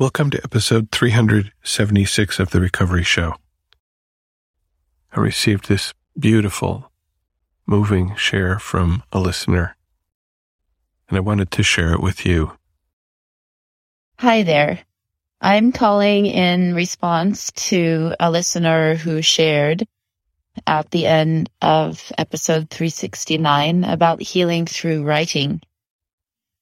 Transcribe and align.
Welcome 0.00 0.30
to 0.30 0.40
episode 0.44 0.92
376 0.92 2.38
of 2.38 2.50
The 2.50 2.60
Recovery 2.60 3.02
Show. 3.02 3.34
I 5.12 5.18
received 5.18 5.68
this 5.68 5.92
beautiful, 6.16 6.92
moving 7.66 8.14
share 8.14 8.60
from 8.60 9.02
a 9.10 9.18
listener, 9.18 9.74
and 11.08 11.16
I 11.16 11.20
wanted 11.20 11.50
to 11.50 11.64
share 11.64 11.92
it 11.94 12.00
with 12.00 12.24
you. 12.24 12.52
Hi 14.20 14.44
there. 14.44 14.78
I'm 15.40 15.72
calling 15.72 16.26
in 16.26 16.76
response 16.76 17.50
to 17.66 18.14
a 18.20 18.30
listener 18.30 18.94
who 18.94 19.20
shared 19.20 19.84
at 20.64 20.92
the 20.92 21.06
end 21.06 21.50
of 21.60 22.12
episode 22.16 22.70
369 22.70 23.82
about 23.82 24.22
healing 24.22 24.64
through 24.64 25.02
writing. 25.02 25.60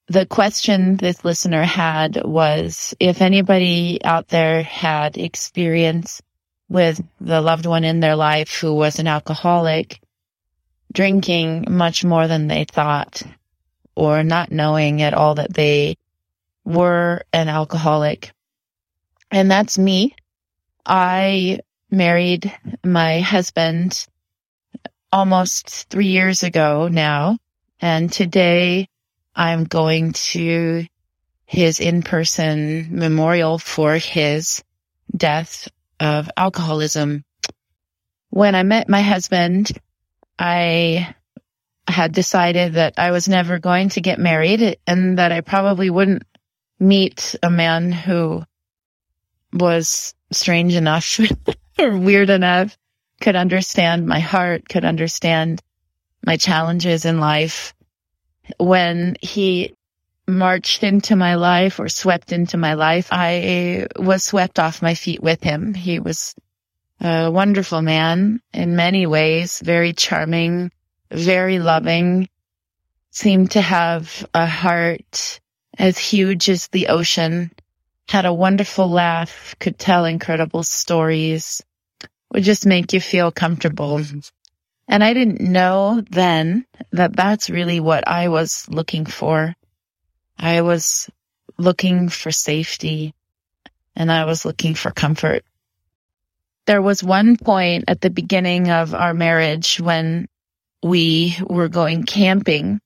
The 0.08 0.24
question 0.26 0.96
this 0.96 1.24
listener 1.24 1.64
had 1.64 2.24
was 2.24 2.94
if 3.00 3.20
anybody 3.20 3.98
out 4.04 4.28
there 4.28 4.62
had 4.62 5.18
experience 5.18 6.22
with 6.68 7.00
the 7.20 7.40
loved 7.40 7.66
one 7.66 7.82
in 7.82 7.98
their 7.98 8.14
life 8.14 8.60
who 8.60 8.74
was 8.74 9.00
an 9.00 9.08
alcoholic, 9.08 10.00
drinking 10.92 11.66
much 11.68 12.04
more 12.04 12.28
than 12.28 12.46
they 12.46 12.64
thought, 12.64 13.22
or 13.96 14.22
not 14.22 14.52
knowing 14.52 15.02
at 15.02 15.12
all 15.12 15.34
that 15.36 15.52
they 15.52 15.96
were 16.64 17.22
an 17.32 17.48
alcoholic. 17.48 18.32
And 19.32 19.50
that's 19.50 19.76
me. 19.76 20.14
I 20.84 21.58
married 21.90 22.52
my 22.84 23.20
husband 23.20 24.06
almost 25.12 25.88
three 25.90 26.08
years 26.08 26.44
ago 26.44 26.86
now. 26.86 27.38
And 27.80 28.12
today 28.12 28.88
I'm 29.36 29.64
going 29.64 30.12
to 30.12 30.86
his 31.44 31.78
in-person 31.78 32.88
memorial 32.90 33.58
for 33.58 33.94
his 33.94 34.64
death 35.14 35.68
of 36.00 36.28
alcoholism. 36.36 37.24
When 38.30 38.54
I 38.54 38.62
met 38.62 38.88
my 38.88 39.02
husband, 39.02 39.70
I 40.38 41.14
had 41.88 42.12
decided 42.12 42.74
that 42.74 42.94
I 42.98 43.12
was 43.12 43.28
never 43.28 43.58
going 43.58 43.90
to 43.90 44.00
get 44.00 44.18
married 44.18 44.78
and 44.86 45.18
that 45.18 45.30
I 45.30 45.40
probably 45.40 45.90
wouldn't 45.90 46.24
meet 46.80 47.36
a 47.42 47.50
man 47.50 47.92
who 47.92 48.42
was 49.52 50.14
strange 50.32 50.74
enough 50.74 51.20
or 51.78 51.96
weird 51.96 52.30
enough, 52.30 52.76
could 53.20 53.36
understand 53.36 54.06
my 54.06 54.20
heart, 54.20 54.68
could 54.68 54.84
understand 54.84 55.62
my 56.24 56.36
challenges 56.36 57.04
in 57.04 57.20
life. 57.20 57.72
When 58.58 59.16
he 59.20 59.74
marched 60.28 60.82
into 60.82 61.16
my 61.16 61.36
life 61.36 61.78
or 61.78 61.88
swept 61.88 62.32
into 62.32 62.56
my 62.56 62.74
life, 62.74 63.08
I 63.10 63.86
was 63.96 64.24
swept 64.24 64.58
off 64.58 64.82
my 64.82 64.94
feet 64.94 65.22
with 65.22 65.42
him. 65.42 65.74
He 65.74 66.00
was 66.00 66.34
a 67.00 67.30
wonderful 67.30 67.82
man 67.82 68.40
in 68.52 68.76
many 68.76 69.06
ways, 69.06 69.60
very 69.64 69.92
charming, 69.92 70.70
very 71.10 71.58
loving, 71.58 72.28
seemed 73.10 73.52
to 73.52 73.60
have 73.60 74.26
a 74.34 74.46
heart 74.46 75.40
as 75.78 75.98
huge 75.98 76.48
as 76.48 76.68
the 76.68 76.88
ocean, 76.88 77.50
had 78.08 78.24
a 78.24 78.32
wonderful 78.32 78.88
laugh, 78.88 79.54
could 79.58 79.78
tell 79.78 80.04
incredible 80.04 80.62
stories, 80.62 81.62
would 82.32 82.44
just 82.44 82.66
make 82.66 82.92
you 82.92 83.00
feel 83.00 83.30
comfortable. 83.30 83.98
Mm-hmm. 83.98 84.18
And 84.88 85.02
I 85.02 85.14
didn't 85.14 85.40
know 85.40 86.02
then 86.10 86.64
that 86.92 87.16
that's 87.16 87.50
really 87.50 87.80
what 87.80 88.06
I 88.06 88.28
was 88.28 88.68
looking 88.68 89.04
for. 89.04 89.54
I 90.38 90.62
was 90.62 91.10
looking 91.58 92.08
for 92.08 92.30
safety 92.30 93.14
and 93.94 94.12
I 94.12 94.24
was 94.26 94.44
looking 94.44 94.74
for 94.74 94.90
comfort. 94.90 95.44
There 96.66 96.82
was 96.82 97.02
one 97.02 97.36
point 97.36 97.84
at 97.88 98.00
the 98.00 98.10
beginning 98.10 98.70
of 98.70 98.94
our 98.94 99.14
marriage 99.14 99.80
when 99.80 100.28
we 100.82 101.36
were 101.42 101.68
going 101.68 102.04
camping 102.04 102.80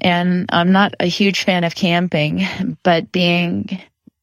and 0.00 0.46
I'm 0.50 0.72
not 0.72 0.94
a 0.98 1.06
huge 1.06 1.44
fan 1.44 1.64
of 1.64 1.74
camping, 1.74 2.46
but 2.82 3.12
being 3.12 3.82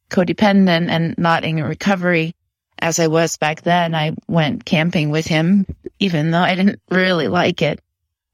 codependent 0.09 0.89
and 0.89 1.15
not 1.17 1.43
in 1.43 1.63
recovery 1.63 2.35
as 2.81 2.99
I 2.99 3.07
was 3.07 3.37
back 3.37 3.61
then, 3.61 3.93
I 3.93 4.15
went 4.27 4.65
camping 4.65 5.11
with 5.11 5.27
him, 5.27 5.65
even 5.99 6.31
though 6.31 6.39
I 6.39 6.55
didn't 6.55 6.81
really 6.89 7.27
like 7.27 7.61
it. 7.61 7.79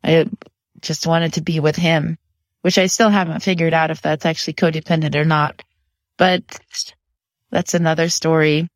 I 0.04 0.30
just 0.82 1.06
wanted 1.06 1.34
to 1.34 1.42
be 1.42 1.60
with 1.60 1.76
him, 1.76 2.18
which 2.62 2.78
I 2.78 2.88
still 2.88 3.10
haven't 3.10 3.42
figured 3.42 3.74
out 3.74 3.92
if 3.92 4.02
that's 4.02 4.26
actually 4.26 4.54
codependent 4.54 5.16
or 5.16 5.26
not. 5.26 5.64
But 6.18 6.44
that's 7.52 7.74
another 7.74 8.10
story. 8.10 8.70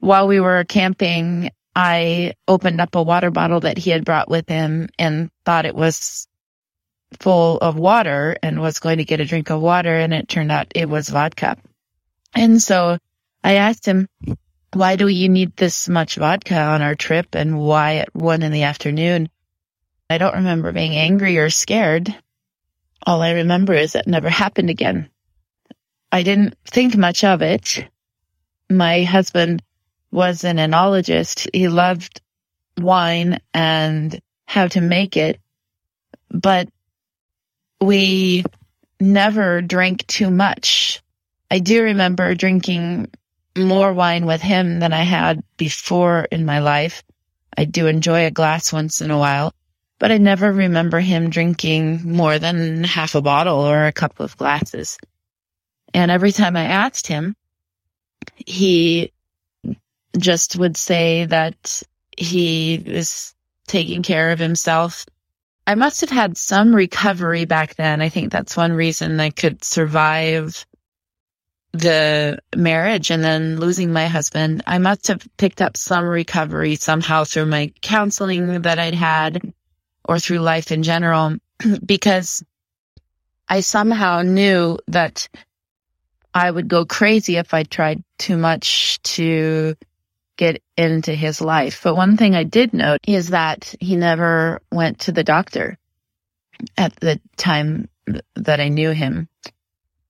While 0.00 0.26
we 0.26 0.40
were 0.40 0.64
camping, 0.64 1.50
I 1.76 2.34
opened 2.48 2.80
up 2.80 2.94
a 2.94 3.02
water 3.02 3.30
bottle 3.30 3.60
that 3.60 3.78
he 3.78 3.90
had 3.90 4.04
brought 4.04 4.28
with 4.28 4.48
him 4.48 4.88
and 4.98 5.30
thought 5.44 5.64
it 5.64 5.76
was 5.76 6.26
full 7.20 7.58
of 7.58 7.76
water 7.76 8.36
and 8.42 8.60
was 8.60 8.80
going 8.80 8.98
to 8.98 9.04
get 9.04 9.20
a 9.20 9.24
drink 9.24 9.50
of 9.50 9.60
water. 9.60 9.94
And 9.94 10.12
it 10.12 10.28
turned 10.28 10.50
out 10.50 10.72
it 10.74 10.88
was 10.88 11.08
vodka. 11.08 11.56
And 12.34 12.60
so 12.60 12.98
I 13.44 13.54
asked 13.54 13.86
him, 13.86 14.08
why 14.74 14.96
do 14.96 15.08
you 15.08 15.28
need 15.28 15.56
this 15.56 15.88
much 15.88 16.16
vodka 16.16 16.58
on 16.58 16.82
our 16.82 16.94
trip 16.94 17.34
and 17.34 17.58
why 17.58 17.96
at 17.96 18.14
one 18.14 18.42
in 18.42 18.52
the 18.52 18.62
afternoon? 18.62 19.28
I 20.08 20.18
don't 20.18 20.34
remember 20.34 20.72
being 20.72 20.96
angry 20.96 21.38
or 21.38 21.50
scared. 21.50 22.14
All 23.06 23.22
I 23.22 23.32
remember 23.32 23.74
is 23.74 23.92
that 23.92 24.06
never 24.06 24.28
happened 24.28 24.70
again. 24.70 25.10
I 26.10 26.22
didn't 26.22 26.56
think 26.64 26.96
much 26.96 27.24
of 27.24 27.42
it. 27.42 27.86
My 28.70 29.02
husband 29.02 29.62
was 30.10 30.44
an 30.44 30.58
enologist. 30.58 31.48
He 31.52 31.68
loved 31.68 32.20
wine 32.78 33.40
and 33.52 34.20
how 34.46 34.68
to 34.68 34.80
make 34.80 35.16
it, 35.16 35.40
but 36.30 36.68
we 37.80 38.44
never 39.00 39.60
drank 39.62 40.06
too 40.06 40.30
much. 40.30 41.02
I 41.50 41.58
do 41.58 41.82
remember 41.82 42.34
drinking 42.34 43.10
more 43.56 43.92
wine 43.92 44.26
with 44.26 44.40
him 44.40 44.80
than 44.80 44.92
I 44.92 45.02
had 45.02 45.42
before 45.56 46.26
in 46.30 46.44
my 46.44 46.60
life. 46.60 47.02
I 47.56 47.64
do 47.64 47.86
enjoy 47.86 48.26
a 48.26 48.30
glass 48.30 48.72
once 48.72 49.00
in 49.00 49.10
a 49.10 49.18
while, 49.18 49.52
but 49.98 50.10
I 50.10 50.18
never 50.18 50.52
remember 50.52 51.00
him 51.00 51.30
drinking 51.30 52.00
more 52.04 52.38
than 52.38 52.84
half 52.84 53.14
a 53.14 53.20
bottle 53.22 53.60
or 53.60 53.86
a 53.86 53.92
couple 53.92 54.24
of 54.24 54.36
glasses. 54.36 54.98
And 55.92 56.10
every 56.10 56.32
time 56.32 56.56
I 56.56 56.64
asked 56.64 57.06
him, 57.06 57.36
he 58.36 59.12
just 60.16 60.56
would 60.56 60.76
say 60.76 61.26
that 61.26 61.82
he 62.16 62.74
is 62.74 63.34
taking 63.66 64.02
care 64.02 64.30
of 64.30 64.38
himself 64.38 65.06
I 65.66 65.74
must 65.76 66.00
have 66.00 66.10
had 66.10 66.36
some 66.36 66.74
recovery 66.74 67.44
back 67.44 67.76
then. 67.76 68.02
I 68.02 68.08
think 68.08 68.32
that's 68.32 68.56
one 68.56 68.72
reason 68.72 69.20
I 69.20 69.30
could 69.30 69.62
survive 69.62 70.66
the 71.72 72.38
marriage 72.54 73.10
and 73.10 73.24
then 73.24 73.58
losing 73.58 73.92
my 73.92 74.06
husband. 74.06 74.62
I 74.66 74.78
must 74.78 75.08
have 75.08 75.26
picked 75.38 75.62
up 75.62 75.76
some 75.76 76.04
recovery 76.04 76.76
somehow 76.76 77.24
through 77.24 77.46
my 77.46 77.72
counseling 77.80 78.62
that 78.62 78.78
I'd 78.78 78.94
had 78.94 79.40
or 80.04 80.18
through 80.18 80.38
life 80.38 80.70
in 80.70 80.82
general 80.82 81.36
because 81.84 82.44
I 83.48 83.60
somehow 83.60 84.22
knew 84.22 84.78
that 84.88 85.28
I 86.34 86.50
would 86.50 86.68
go 86.68 86.84
crazy 86.84 87.36
if 87.36 87.52
I 87.54 87.62
tried 87.62 88.02
too 88.18 88.36
much 88.36 89.00
to 89.02 89.74
get 90.36 90.62
into 90.76 91.14
his 91.14 91.40
life. 91.40 91.80
But 91.84 91.96
one 91.96 92.16
thing 92.16 92.34
I 92.34 92.44
did 92.44 92.72
note 92.72 93.00
is 93.06 93.28
that 93.30 93.74
he 93.80 93.96
never 93.96 94.60
went 94.70 95.00
to 95.00 95.12
the 95.12 95.24
doctor 95.24 95.78
at 96.76 96.94
the 96.96 97.20
time 97.36 97.88
that 98.34 98.60
I 98.60 98.68
knew 98.68 98.90
him 98.90 99.28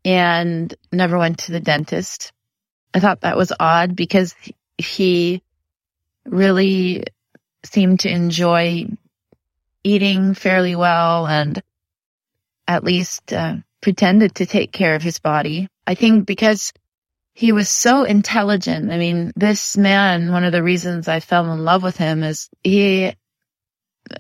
and 0.04 0.74
never 0.90 1.18
went 1.18 1.38
to 1.38 1.52
the 1.52 1.60
dentist. 1.60 2.32
I 2.94 3.00
thought 3.00 3.22
that 3.22 3.36
was 3.36 3.52
odd 3.58 3.96
because 3.96 4.34
he 4.78 5.42
really 6.26 7.04
seemed 7.64 8.00
to 8.00 8.10
enjoy 8.10 8.86
eating 9.84 10.34
fairly 10.34 10.76
well 10.76 11.26
and 11.26 11.62
at 12.68 12.84
least 12.84 13.32
uh, 13.32 13.56
pretended 13.80 14.36
to 14.36 14.46
take 14.46 14.72
care 14.72 14.94
of 14.94 15.02
his 15.02 15.18
body. 15.18 15.68
I 15.86 15.94
think 15.94 16.26
because 16.26 16.72
he 17.34 17.52
was 17.52 17.68
so 17.68 18.04
intelligent. 18.04 18.92
I 18.92 18.98
mean, 18.98 19.32
this 19.34 19.76
man, 19.76 20.32
one 20.32 20.44
of 20.44 20.52
the 20.52 20.62
reasons 20.62 21.08
I 21.08 21.20
fell 21.20 21.50
in 21.52 21.64
love 21.64 21.82
with 21.82 21.96
him 21.96 22.22
is 22.22 22.48
he 22.62 23.14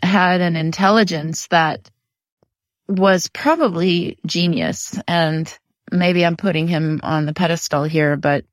had 0.02 0.40
an 0.40 0.56
intelligence 0.56 1.46
that 1.48 1.90
was 2.88 3.28
probably 3.28 4.18
genius. 4.26 4.98
And 5.06 5.52
maybe 5.92 6.24
I'm 6.24 6.36
putting 6.36 6.66
him 6.66 7.00
on 7.02 7.26
the 7.26 7.34
pedestal 7.34 7.84
here, 7.84 8.16
but 8.16 8.44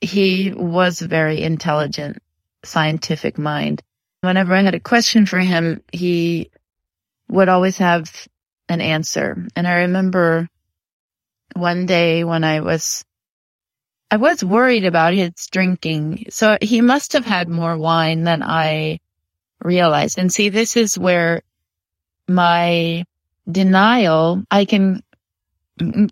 he 0.00 0.52
was 0.54 1.02
a 1.02 1.08
very 1.08 1.42
intelligent, 1.42 2.18
scientific 2.64 3.38
mind. 3.38 3.82
Whenever 4.20 4.54
I 4.54 4.62
had 4.62 4.74
a 4.74 4.80
question 4.80 5.26
for 5.26 5.38
him, 5.38 5.82
he 5.92 6.50
would 7.28 7.48
always 7.48 7.78
have 7.78 8.28
an 8.68 8.80
answer. 8.80 9.46
And 9.56 9.66
I 9.66 9.80
remember 9.80 10.48
one 11.54 11.86
day 11.86 12.24
when 12.24 12.44
I 12.44 12.60
was 12.60 13.04
I 14.10 14.16
was 14.16 14.42
worried 14.42 14.84
about 14.84 15.14
his 15.14 15.32
drinking. 15.52 16.26
So 16.30 16.58
he 16.60 16.80
must 16.80 17.12
have 17.12 17.24
had 17.24 17.48
more 17.48 17.78
wine 17.78 18.24
than 18.24 18.42
I 18.42 18.98
realized. 19.62 20.18
And 20.18 20.32
see, 20.32 20.48
this 20.48 20.76
is 20.76 20.98
where 20.98 21.42
my 22.26 23.04
denial, 23.50 24.42
I 24.50 24.64
can 24.64 25.02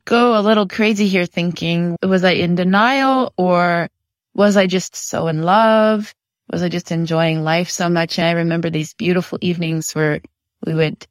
go 0.05 0.39
a 0.39 0.43
little 0.43 0.69
crazy 0.69 1.09
here 1.09 1.27
thinking, 1.27 1.97
was 2.03 2.25
I 2.25 2.33
in 2.33 2.55
denial 2.55 3.33
or 3.37 3.89
was 4.35 4.57
I 4.57 4.67
just 4.67 4.97
so 4.97 5.29
in 5.29 5.43
love? 5.43 6.15
Was 6.51 6.63
I 6.63 6.69
just 6.69 6.93
enjoying 6.93 7.43
life 7.43 7.71
so 7.71 7.89
much? 7.89 8.19
And 8.19 8.27
I 8.27 8.33
remember 8.33 8.71
these 8.71 8.95
beautiful 8.95 9.39
evenings 9.41 9.95
where 9.95 10.21
we 10.65 10.75
would 10.75 11.07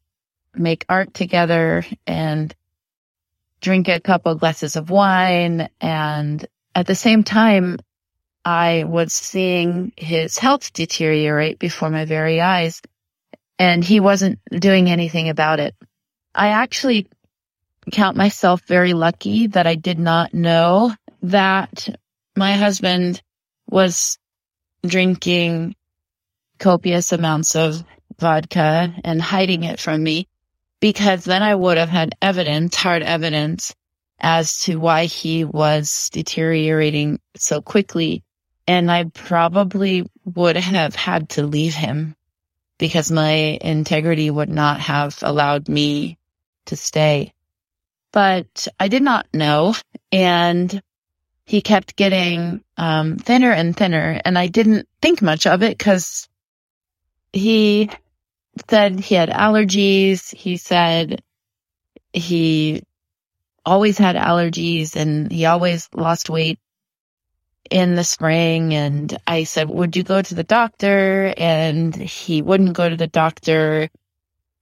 make 0.55 0.85
art 0.89 1.13
together 1.13 1.85
and 2.05 2.53
drink 3.61 3.87
a 3.87 3.99
couple 3.99 4.33
glasses 4.35 4.75
of 4.75 4.89
wine. 4.89 5.69
And 5.79 6.45
at 6.73 6.87
the 6.87 6.95
same 6.95 7.23
time, 7.23 7.79
I 8.43 8.85
was 8.85 9.13
seeing 9.13 9.91
his 9.97 10.37
health 10.37 10.73
deteriorate 10.73 11.59
before 11.59 11.89
my 11.89 12.05
very 12.05 12.39
eyes 12.41 12.81
and 13.59 13.83
he 13.83 13.99
wasn't 13.99 14.39
doing 14.51 14.89
anything 14.89 15.29
about 15.29 15.59
it. 15.59 15.75
I 16.33 16.49
actually 16.49 17.07
count 17.91 18.17
myself 18.17 18.61
very 18.67 18.93
lucky 18.93 19.47
that 19.47 19.67
I 19.67 19.75
did 19.75 19.99
not 19.99 20.33
know 20.33 20.93
that 21.23 21.87
my 22.35 22.53
husband 22.53 23.21
was 23.69 24.17
drinking 24.85 25.75
copious 26.59 27.11
amounts 27.11 27.55
of 27.55 27.83
vodka 28.19 28.93
and 29.03 29.21
hiding 29.21 29.63
it 29.63 29.79
from 29.79 30.01
me 30.03 30.27
because 30.79 31.23
then 31.23 31.43
I 31.43 31.55
would 31.55 31.77
have 31.77 31.89
had 31.89 32.15
evidence, 32.21 32.75
hard 32.75 33.03
evidence 33.03 33.73
as 34.19 34.57
to 34.59 34.77
why 34.77 35.05
he 35.05 35.43
was 35.43 36.09
deteriorating 36.11 37.19
so 37.35 37.61
quickly. 37.61 38.23
And 38.67 38.91
I 38.91 39.05
probably 39.05 40.09
would 40.25 40.57
have 40.57 40.95
had 40.95 41.29
to 41.29 41.45
leave 41.45 41.73
him 41.73 42.15
because 42.77 43.11
my 43.11 43.57
integrity 43.61 44.29
would 44.29 44.49
not 44.49 44.79
have 44.81 45.17
allowed 45.21 45.69
me 45.69 46.17
to 46.65 46.75
stay. 46.75 47.33
But 48.17 48.67
I 48.79 48.87
did 48.87 49.03
not 49.03 49.27
know. 49.31 49.75
And 50.11 50.81
he 51.45 51.61
kept 51.61 51.95
getting 51.95 52.63
um, 52.75 53.17
thinner 53.17 53.51
and 53.51 53.77
thinner. 53.77 54.19
And 54.25 54.39
I 54.39 54.47
didn't 54.47 54.87
think 55.03 55.21
much 55.21 55.45
of 55.45 55.61
it 55.61 55.77
because 55.77 56.27
he 57.31 57.91
said 58.67 58.99
he 58.99 59.13
had 59.13 59.29
allergies. 59.29 60.33
He 60.33 60.57
said 60.57 61.21
he 62.11 62.81
always 63.63 63.99
had 63.99 64.15
allergies 64.15 64.95
and 64.95 65.31
he 65.31 65.45
always 65.45 65.87
lost 65.93 66.27
weight 66.27 66.57
in 67.69 67.93
the 67.93 68.03
spring. 68.03 68.73
And 68.73 69.15
I 69.27 69.43
said, 69.43 69.69
would 69.69 69.95
you 69.95 70.01
go 70.01 70.23
to 70.23 70.33
the 70.33 70.43
doctor? 70.43 71.35
And 71.37 71.95
he 71.95 72.41
wouldn't 72.41 72.73
go 72.73 72.89
to 72.89 72.97
the 72.97 73.05
doctor 73.05 73.89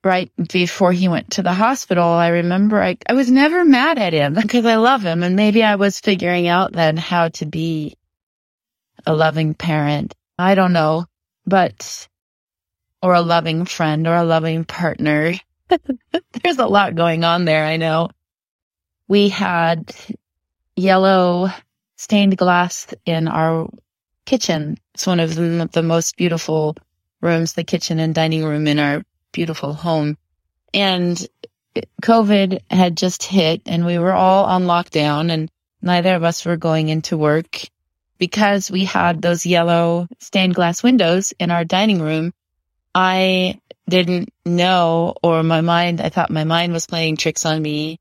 right 0.06 0.32
before 0.52 0.94
he 0.94 1.08
went 1.08 1.32
to 1.32 1.42
the 1.42 1.52
hospital. 1.52 2.04
I 2.04 2.28
remember 2.28 2.82
I, 2.82 2.98
I 3.10 3.14
was 3.14 3.30
never 3.30 3.66
mad 3.66 3.98
at 3.98 4.14
him 4.14 4.34
because 4.42 4.66
I 4.66 4.76
love 4.76 5.02
him. 5.02 5.24
And 5.24 5.36
maybe 5.36 5.64
I 5.64 5.76
was 5.76 6.00
figuring 6.00 6.48
out 6.48 6.72
then 6.72 6.96
how 6.96 7.30
to 7.30 7.46
be 7.46 7.96
a 9.06 9.16
loving 9.16 9.56
parent. 9.56 10.14
I 10.38 10.56
don't 10.56 10.74
know, 10.74 11.08
but 11.46 12.08
or 13.02 13.14
a 13.14 13.22
loving 13.22 13.66
friend 13.66 14.08
or 14.08 14.16
a 14.16 14.24
loving 14.24 14.64
partner. 14.64 15.34
There's 15.70 16.60
a 16.60 16.68
lot 16.68 16.96
going 16.96 17.24
on 17.24 17.46
there, 17.46 17.66
I 17.66 17.78
know. 17.78 18.10
We 19.08 19.30
had 19.30 19.94
yellow 20.76 21.50
stained 21.98 22.38
glass 22.38 22.94
in 23.06 23.28
our 23.28 23.70
kitchen. 24.26 24.78
It's 24.94 25.08
one 25.08 25.20
of 25.20 25.36
the 25.36 25.84
most 25.84 26.18
beautiful 26.18 26.76
rooms, 27.22 27.54
the 27.54 27.64
kitchen 27.64 28.00
and 28.00 28.14
dining 28.14 28.44
room 28.44 28.68
in 28.68 28.80
our 28.80 29.04
beautiful 29.36 29.74
home. 29.74 30.18
And 30.74 31.28
COVID 32.02 32.62
had 32.72 32.96
just 32.96 33.22
hit 33.22 33.64
and 33.66 33.86
we 33.86 34.00
were 34.00 34.14
all 34.14 34.46
on 34.46 34.64
lockdown 34.64 35.30
and 35.30 35.52
neither 35.82 36.16
of 36.16 36.24
us 36.24 36.46
were 36.46 36.56
going 36.56 36.88
into 36.88 37.18
work 37.18 37.70
because 38.18 38.72
we 38.72 38.86
had 38.86 39.22
those 39.22 39.46
yellow 39.46 40.08
stained 40.20 40.56
glass 40.56 40.82
windows 40.82 41.34
in 41.38 41.52
our 41.52 41.66
dining 41.66 42.02
room. 42.02 42.34
I 42.96 43.60
didn't 43.90 44.34
know, 44.46 45.16
or 45.22 45.44
my 45.44 45.60
mind, 45.60 46.00
I 46.00 46.08
thought 46.08 46.30
my 46.30 46.46
mind 46.46 46.72
was 46.72 46.88
playing 46.88 47.18
tricks 47.18 47.46
on 47.46 47.62
me. 47.62 48.00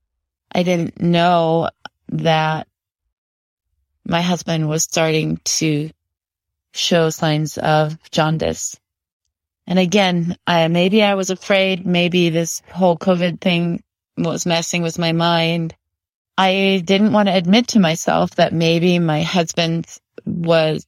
I 0.52 0.62
didn't 0.62 1.00
know 1.00 1.68
that 2.10 2.68
my 4.06 4.20
husband 4.20 4.68
was 4.68 4.84
starting 4.84 5.40
to 5.58 5.90
show 6.72 7.10
signs 7.10 7.58
of 7.58 7.98
jaundice. 8.12 8.78
And 9.66 9.78
again, 9.78 10.36
I, 10.46 10.68
maybe 10.68 11.02
I 11.02 11.14
was 11.14 11.30
afraid, 11.30 11.86
maybe 11.86 12.28
this 12.28 12.62
whole 12.70 12.96
COVID 12.98 13.40
thing 13.40 13.82
was 14.16 14.46
messing 14.46 14.82
with 14.82 14.98
my 14.98 15.12
mind. 15.12 15.74
I 16.36 16.82
didn't 16.84 17.12
want 17.12 17.28
to 17.28 17.36
admit 17.36 17.68
to 17.68 17.80
myself 17.80 18.32
that 18.32 18.52
maybe 18.52 18.98
my 18.98 19.22
husband 19.22 19.86
was 20.26 20.86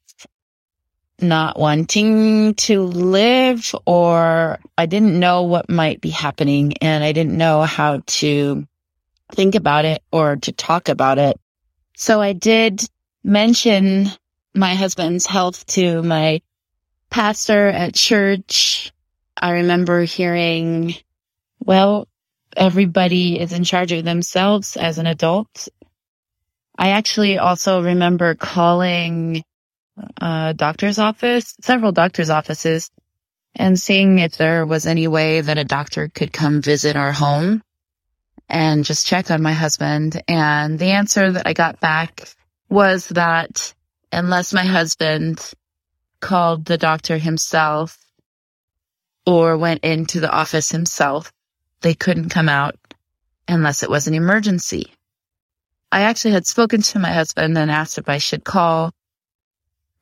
not 1.21 1.59
wanting 1.59 2.55
to 2.55 2.83
live 2.83 3.75
or 3.87 4.59
I 4.77 4.87
didn't 4.87 5.19
know 5.19 5.45
what 5.45 5.71
might 5.71 6.01
be 6.01 6.11
happening 6.11 6.77
and 6.79 7.03
I 7.03 7.13
didn't 7.13 7.37
know 7.37 7.63
how 7.63 8.03
to 8.07 8.67
think 9.33 9.55
about 9.55 9.85
it 9.85 10.03
or 10.13 10.37
to 10.37 10.53
talk 10.53 10.89
about 10.89 11.19
it. 11.19 11.41
So 11.97 12.21
I 12.21 12.33
did 12.35 12.83
mention 13.25 14.09
my 14.55 14.75
husband's 14.75 15.27
health 15.27 15.65
to 15.67 16.03
my 16.03 16.43
pastor 17.11 17.69
at 17.69 17.95
church. 17.95 18.93
I 19.37 19.53
remember 19.53 20.03
hearing, 20.03 20.95
well, 21.59 22.09
everybody 22.57 23.39
is 23.39 23.53
in 23.53 23.65
charge 23.65 23.93
of 23.93 24.05
themselves 24.05 24.77
as 24.77 24.99
an 24.99 25.07
adult. 25.07 25.69
I 26.79 26.91
actually 26.91 27.39
also 27.39 27.83
remember 27.83 28.35
calling 28.35 29.43
a 30.21 30.55
doctor's 30.55 30.99
office, 30.99 31.55
several 31.61 31.93
doctor's 31.93 32.31
offices, 32.31 32.91
and 33.55 33.79
seeing 33.79 34.19
if 34.19 34.37
there 34.37 34.67
was 34.67 34.87
any 34.87 35.09
way 35.09 35.41
that 35.41 35.59
a 35.59 35.65
doctor 35.65 36.09
could 36.09 36.33
come 36.33 36.61
visit 36.61 36.97
our 36.97 37.13
home 37.13 37.63
and 38.49 38.85
just 38.85 39.07
check 39.07 39.31
on 39.31 39.43
my 39.43 39.53
husband. 39.53 40.23
And 40.29 40.79
the 40.79 40.91
answer 40.91 41.33
that 41.33 41.47
I 41.47 41.53
got 41.53 41.81
back 41.81 42.29
was 42.69 43.09
that 43.09 43.75
unless 44.13 44.53
my 44.53 44.65
husband 44.65 45.41
called 46.27 46.65
the 46.65 46.77
doctor 46.77 47.19
himself 47.19 47.97
or 49.25 49.57
went 49.57 49.85
into 49.85 50.19
the 50.19 50.31
office 50.31 50.73
himself, 50.73 51.33
they 51.83 51.95
couldn't 51.95 52.31
come 52.31 52.49
out 52.49 52.75
unless 53.47 53.85
it 53.85 53.91
was 53.91 54.09
an 54.09 54.15
emergency. 54.15 54.93
I 55.93 56.01
actually 56.01 56.33
had 56.33 56.45
spoken 56.45 56.83
to 56.83 56.99
my 56.99 57.13
husband 57.13 57.57
and 57.57 57.71
asked 57.71 57.99
if 57.99 58.09
I 58.09 58.19
should 58.19 58.45
call 58.45 58.93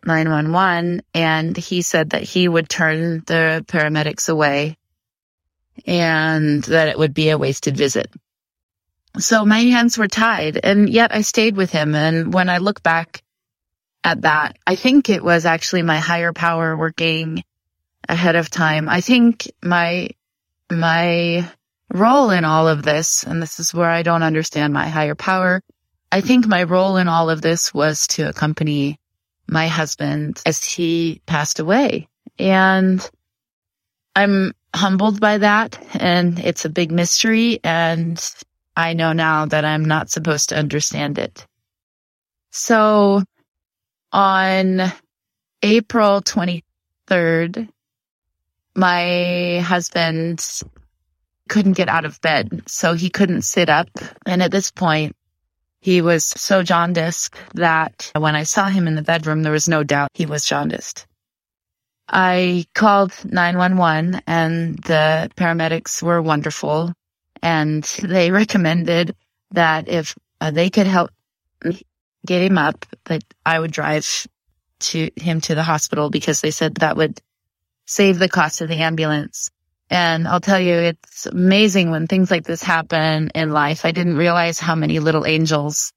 911 0.06 1.02
and 1.12 1.54
he 1.54 1.82
said 1.82 2.10
that 2.10 2.22
he 2.22 2.48
would 2.48 2.70
turn 2.70 3.22
the 3.26 3.62
paramedics 3.68 4.30
away 4.30 4.78
and 5.86 6.64
that 6.64 6.88
it 6.88 6.98
would 6.98 7.12
be 7.12 7.28
a 7.28 7.36
wasted 7.36 7.76
visit. 7.76 8.10
So 9.18 9.44
my 9.44 9.60
hands 9.60 9.98
were 9.98 10.08
tied 10.08 10.58
and 10.64 10.88
yet 10.88 11.14
I 11.14 11.20
stayed 11.20 11.54
with 11.54 11.70
him. 11.70 11.94
And 11.94 12.32
when 12.32 12.48
I 12.48 12.58
look 12.58 12.82
back 12.82 13.23
at 14.04 14.22
that, 14.22 14.58
I 14.66 14.76
think 14.76 15.08
it 15.08 15.24
was 15.24 15.46
actually 15.46 15.82
my 15.82 15.98
higher 15.98 16.32
power 16.32 16.76
working 16.76 17.42
ahead 18.08 18.36
of 18.36 18.50
time. 18.50 18.88
I 18.88 19.00
think 19.00 19.50
my, 19.62 20.10
my 20.70 21.50
role 21.92 22.30
in 22.30 22.44
all 22.44 22.68
of 22.68 22.82
this, 22.82 23.24
and 23.24 23.42
this 23.42 23.58
is 23.58 23.72
where 23.72 23.88
I 23.88 24.02
don't 24.02 24.22
understand 24.22 24.74
my 24.74 24.88
higher 24.88 25.14
power. 25.14 25.62
I 26.12 26.20
think 26.20 26.46
my 26.46 26.62
role 26.62 26.98
in 26.98 27.08
all 27.08 27.30
of 27.30 27.42
this 27.42 27.72
was 27.72 28.06
to 28.08 28.28
accompany 28.28 28.98
my 29.48 29.68
husband 29.68 30.40
as 30.46 30.62
he 30.62 31.20
passed 31.26 31.58
away. 31.58 32.08
And 32.38 33.08
I'm 34.14 34.52
humbled 34.74 35.20
by 35.20 35.38
that. 35.38 35.78
And 35.94 36.38
it's 36.38 36.64
a 36.64 36.70
big 36.70 36.92
mystery. 36.92 37.58
And 37.64 38.22
I 38.76 38.92
know 38.92 39.12
now 39.12 39.46
that 39.46 39.64
I'm 39.64 39.84
not 39.84 40.10
supposed 40.10 40.50
to 40.50 40.58
understand 40.58 41.18
it. 41.18 41.46
So 42.50 43.22
on 44.14 44.92
April 45.62 46.22
23rd, 46.22 47.68
my 48.76 49.58
husband 49.58 50.62
couldn't 51.48 51.72
get 51.72 51.88
out 51.88 52.04
of 52.04 52.20
bed, 52.20 52.62
so 52.66 52.94
he 52.94 53.10
couldn't 53.10 53.42
sit 53.42 53.68
up. 53.68 53.88
And 54.24 54.42
at 54.42 54.52
this 54.52 54.70
point, 54.70 55.16
he 55.80 56.00
was 56.00 56.24
so 56.24 56.62
jaundiced 56.62 57.34
that 57.54 58.10
when 58.16 58.36
I 58.36 58.44
saw 58.44 58.68
him 58.68 58.86
in 58.86 58.94
the 58.94 59.02
bedroom, 59.02 59.42
there 59.42 59.52
was 59.52 59.68
no 59.68 59.82
doubt 59.82 60.10
he 60.14 60.26
was 60.26 60.46
jaundiced. 60.46 61.06
I 62.08 62.66
called 62.74 63.12
911 63.24 64.22
and 64.26 64.78
the 64.78 65.30
paramedics 65.36 66.02
were 66.02 66.22
wonderful 66.22 66.92
and 67.42 67.82
they 68.02 68.30
recommended 68.42 69.16
that 69.50 69.88
if 69.88 70.14
uh, 70.40 70.50
they 70.50 70.70
could 70.70 70.86
help 70.86 71.10
gave 72.24 72.50
him 72.50 72.58
up 72.58 72.86
that 73.04 73.22
I 73.44 73.58
would 73.58 73.72
drive 73.72 74.26
to 74.80 75.10
him 75.16 75.40
to 75.42 75.54
the 75.54 75.62
hospital 75.62 76.10
because 76.10 76.40
they 76.40 76.50
said 76.50 76.76
that 76.76 76.96
would 76.96 77.20
save 77.86 78.18
the 78.18 78.28
cost 78.28 78.60
of 78.60 78.68
the 78.68 78.76
ambulance. 78.76 79.50
And 79.90 80.26
I'll 80.26 80.40
tell 80.40 80.60
you, 80.60 80.74
it's 80.74 81.26
amazing 81.26 81.90
when 81.90 82.06
things 82.06 82.30
like 82.30 82.44
this 82.44 82.62
happen 82.62 83.30
in 83.34 83.50
life. 83.50 83.84
I 83.84 83.92
didn't 83.92 84.16
realize 84.16 84.58
how 84.58 84.74
many 84.74 84.98
little 84.98 85.26
angels 85.26 85.92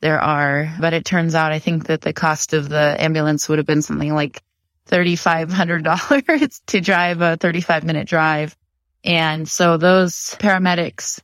there 0.00 0.20
are, 0.20 0.74
but 0.80 0.92
it 0.92 1.04
turns 1.04 1.34
out 1.34 1.52
I 1.52 1.58
think 1.58 1.86
that 1.86 2.00
the 2.00 2.12
cost 2.12 2.52
of 2.52 2.68
the 2.68 2.96
ambulance 2.98 3.48
would 3.48 3.58
have 3.58 3.66
been 3.66 3.82
something 3.82 4.14
like 4.14 4.42
$3,500 4.88 6.60
to 6.66 6.80
drive 6.80 7.20
a 7.20 7.36
35 7.36 7.84
minute 7.84 8.08
drive. 8.08 8.56
And 9.04 9.48
so 9.48 9.76
those 9.76 10.36
paramedics 10.38 11.20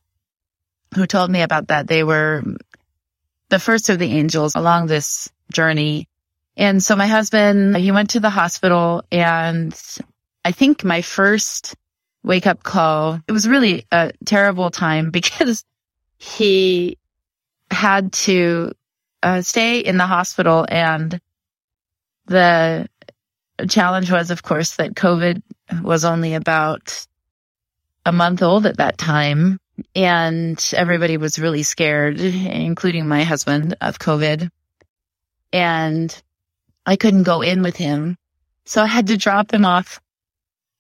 who 0.95 1.07
told 1.07 1.31
me 1.31 1.43
about 1.43 1.69
that, 1.69 1.87
they 1.87 2.03
were 2.03 2.43
the 3.49 3.59
first 3.59 3.89
of 3.89 3.99
the 3.99 4.13
angels 4.13 4.55
along 4.55 4.87
this 4.87 5.31
journey. 5.53 6.09
And 6.57 6.83
so 6.83 6.97
my 6.97 7.07
husband, 7.07 7.77
he 7.77 7.93
went 7.93 8.11
to 8.11 8.21
the 8.21 8.31
hospital 8.31 9.05
and 9.13 9.79
I 10.45 10.53
think 10.53 10.85
my 10.85 11.03
first 11.03 11.75
wake 12.23 12.47
up 12.47 12.63
call, 12.63 13.21
it 13.29 13.33
was 13.33 13.49
really 13.49 13.87
a 13.93 14.13
terrible 14.25 14.71
time 14.71 15.11
because 15.19 15.65
he 16.19 16.99
had 17.71 18.13
to 18.13 18.73
uh, 19.23 19.43
stay 19.43 19.81
in 19.81 19.97
the 19.97 20.07
hospital 20.07 20.67
and 20.69 21.21
the 22.27 22.89
challenge 23.69 24.11
was, 24.11 24.31
of 24.31 24.43
course, 24.43 24.77
that 24.77 24.95
COVID 24.95 25.43
was 25.83 26.05
only 26.05 26.35
about 26.35 27.07
a 28.05 28.13
month 28.13 28.43
old 28.43 28.67
at 28.67 28.79
that 28.79 28.99
time. 28.99 29.59
And 29.95 30.73
everybody 30.75 31.17
was 31.17 31.39
really 31.39 31.63
scared, 31.63 32.21
including 32.21 33.07
my 33.07 33.25
husband 33.25 33.77
of 33.81 33.99
COVID. 33.99 34.51
And 35.53 36.23
I 36.85 36.97
couldn't 36.97 37.25
go 37.25 37.43
in 37.43 37.63
with 37.63 37.77
him. 37.77 38.17
So 38.65 38.83
I 38.83 38.87
had 38.87 39.09
to 39.09 39.17
drop 39.17 39.53
him 39.53 39.65
off 39.65 40.01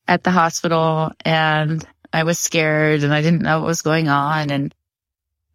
at 0.09 0.23
the 0.23 0.31
hospital 0.31 1.13
and 1.25 1.87
I 2.13 2.23
was 2.23 2.39
scared 2.39 3.03
and 3.03 3.13
I 3.13 3.23
didn't 3.23 3.43
know 3.43 3.61
what 3.61 3.67
was 3.67 3.83
going 3.83 4.09
on. 4.09 4.51
And 4.51 4.75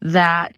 that 0.01 0.55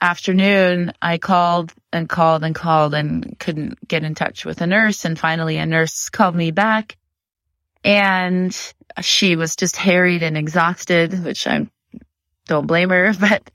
afternoon, 0.00 0.92
I 1.00 1.18
called 1.18 1.72
and 1.92 2.08
called 2.08 2.44
and 2.44 2.54
called 2.54 2.94
and 2.94 3.38
couldn't 3.38 3.86
get 3.86 4.04
in 4.04 4.14
touch 4.14 4.44
with 4.44 4.60
a 4.60 4.66
nurse. 4.66 5.04
And 5.04 5.18
finally 5.18 5.56
a 5.56 5.66
nurse 5.66 6.08
called 6.08 6.34
me 6.34 6.50
back 6.50 6.96
and 7.84 8.56
she 9.00 9.36
was 9.36 9.56
just 9.56 9.76
harried 9.76 10.22
and 10.22 10.36
exhausted, 10.36 11.24
which 11.24 11.46
I 11.46 11.68
don't 12.48 12.66
blame 12.66 12.90
her, 12.90 13.14
but 13.20 13.50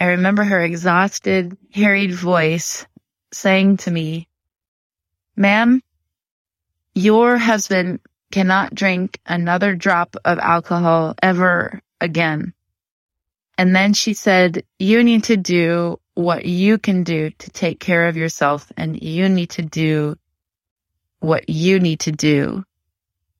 I 0.00 0.06
remember 0.06 0.42
her 0.42 0.60
exhausted, 0.60 1.56
harried 1.72 2.12
voice 2.12 2.86
saying 3.32 3.78
to 3.78 3.90
me, 3.90 4.28
ma'am, 5.36 5.82
your 6.94 7.36
husband 7.36 8.00
cannot 8.30 8.74
drink 8.74 9.20
another 9.26 9.74
drop 9.74 10.16
of 10.24 10.38
alcohol 10.38 11.14
ever 11.22 11.80
again. 12.00 12.52
And 13.56 13.74
then 13.74 13.92
she 13.92 14.14
said, 14.14 14.64
you 14.78 15.02
need 15.02 15.24
to 15.24 15.36
do 15.36 15.98
what 16.14 16.44
you 16.44 16.78
can 16.78 17.04
do 17.04 17.30
to 17.30 17.50
take 17.50 17.80
care 17.80 18.08
of 18.08 18.16
yourself 18.16 18.70
and 18.76 19.00
you 19.00 19.28
need 19.28 19.50
to 19.50 19.62
do 19.62 20.16
what 21.20 21.48
you 21.48 21.80
need 21.80 22.00
to 22.00 22.12
do 22.12 22.64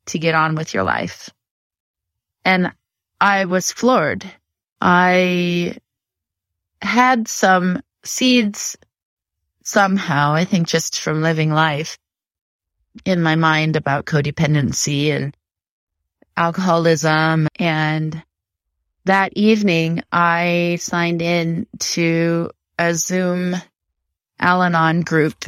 to 0.06 0.18
get 0.18 0.34
on 0.34 0.54
with 0.54 0.74
your 0.74 0.82
life. 0.82 1.30
And 2.44 2.72
I 3.20 3.44
was 3.44 3.72
floored. 3.72 4.24
I 4.80 5.76
had 6.80 7.28
some 7.28 7.82
seeds 8.04 8.76
somehow, 9.64 10.32
I 10.32 10.44
think 10.44 10.68
just 10.68 11.00
from 11.00 11.22
living 11.22 11.52
life 11.52 11.98
in 13.04 13.22
my 13.22 13.36
mind 13.36 13.76
about 13.76 14.06
codependency 14.06 15.10
and 15.10 15.36
alcoholism 16.36 17.48
and 17.58 18.22
that 19.04 19.32
evening, 19.34 20.02
I 20.12 20.78
signed 20.80 21.22
in 21.22 21.66
to 21.78 22.50
a 22.78 22.94
Zoom 22.94 23.56
Al 24.38 24.62
Anon 24.62 25.00
group. 25.02 25.44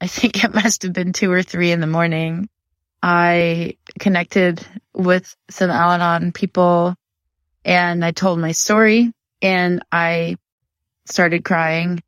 I 0.00 0.06
think 0.06 0.42
it 0.42 0.54
must 0.54 0.82
have 0.82 0.92
been 0.92 1.12
two 1.12 1.30
or 1.30 1.42
three 1.42 1.72
in 1.72 1.80
the 1.80 1.86
morning. 1.86 2.48
I 3.02 3.76
connected 3.98 4.64
with 4.94 5.34
some 5.50 5.70
Al 5.70 5.92
Anon 5.92 6.32
people 6.32 6.94
and 7.64 8.04
I 8.04 8.10
told 8.10 8.38
my 8.38 8.52
story 8.52 9.12
and 9.42 9.82
I 9.90 10.36
started 11.06 11.44
crying, 11.44 12.02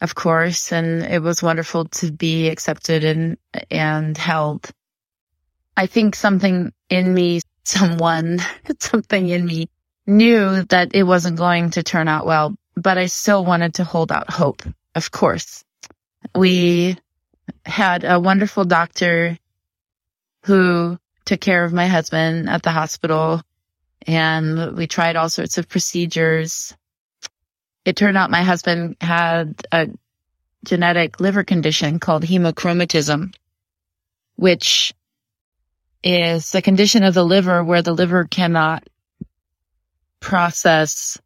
of 0.00 0.14
course, 0.14 0.72
and 0.72 1.02
it 1.02 1.22
was 1.22 1.42
wonderful 1.42 1.86
to 1.86 2.12
be 2.12 2.48
accepted 2.48 3.04
and, 3.04 3.38
and 3.70 4.16
held. 4.16 4.70
I 5.76 5.86
think 5.86 6.14
something 6.14 6.72
in 6.88 7.14
me, 7.14 7.40
someone, 7.64 8.40
something 8.80 9.28
in 9.28 9.46
me 9.46 9.68
knew 10.06 10.64
that 10.64 10.94
it 10.94 11.04
wasn't 11.04 11.38
going 11.38 11.70
to 11.70 11.82
turn 11.82 12.08
out 12.08 12.26
well, 12.26 12.54
but 12.74 12.98
I 12.98 13.06
still 13.06 13.44
wanted 13.44 13.74
to 13.74 13.84
hold 13.84 14.10
out 14.10 14.30
hope, 14.30 14.62
of 14.94 15.10
course. 15.10 15.64
We 16.34 16.96
had 17.64 18.04
a 18.04 18.18
wonderful 18.18 18.64
doctor 18.64 19.38
who 20.44 20.98
took 21.24 21.40
care 21.40 21.64
of 21.64 21.72
my 21.72 21.86
husband 21.86 22.48
at 22.48 22.62
the 22.62 22.70
hospital 22.70 23.42
and 24.08 24.74
we 24.74 24.86
tried 24.86 25.16
all 25.16 25.28
sorts 25.28 25.58
of 25.58 25.68
procedures. 25.68 26.74
It 27.84 27.94
turned 27.94 28.16
out 28.16 28.30
my 28.30 28.42
husband 28.42 28.96
had 29.02 29.54
a 29.70 29.88
genetic 30.64 31.20
liver 31.20 31.44
condition 31.44 32.00
called 32.00 32.24
hemochromatosis, 32.24 33.34
which 34.36 34.94
is 36.02 36.54
a 36.54 36.62
condition 36.62 37.04
of 37.04 37.12
the 37.12 37.24
liver 37.24 37.62
where 37.62 37.82
the 37.82 37.92
liver 37.92 38.24
cannot 38.24 38.88
process 40.20 41.18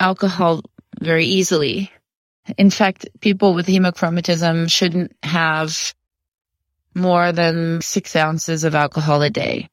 alcohol 0.00 0.62
very 1.00 1.26
easily. 1.26 1.92
In 2.56 2.70
fact, 2.70 3.06
people 3.20 3.52
with 3.52 3.66
hemochromatosis 3.66 4.72
shouldn't 4.72 5.12
have 5.22 5.94
more 6.94 7.30
than 7.30 7.82
six 7.82 8.16
ounces 8.16 8.64
of 8.64 8.74
alcohol 8.74 9.20
a 9.20 9.28
day. 9.28 9.68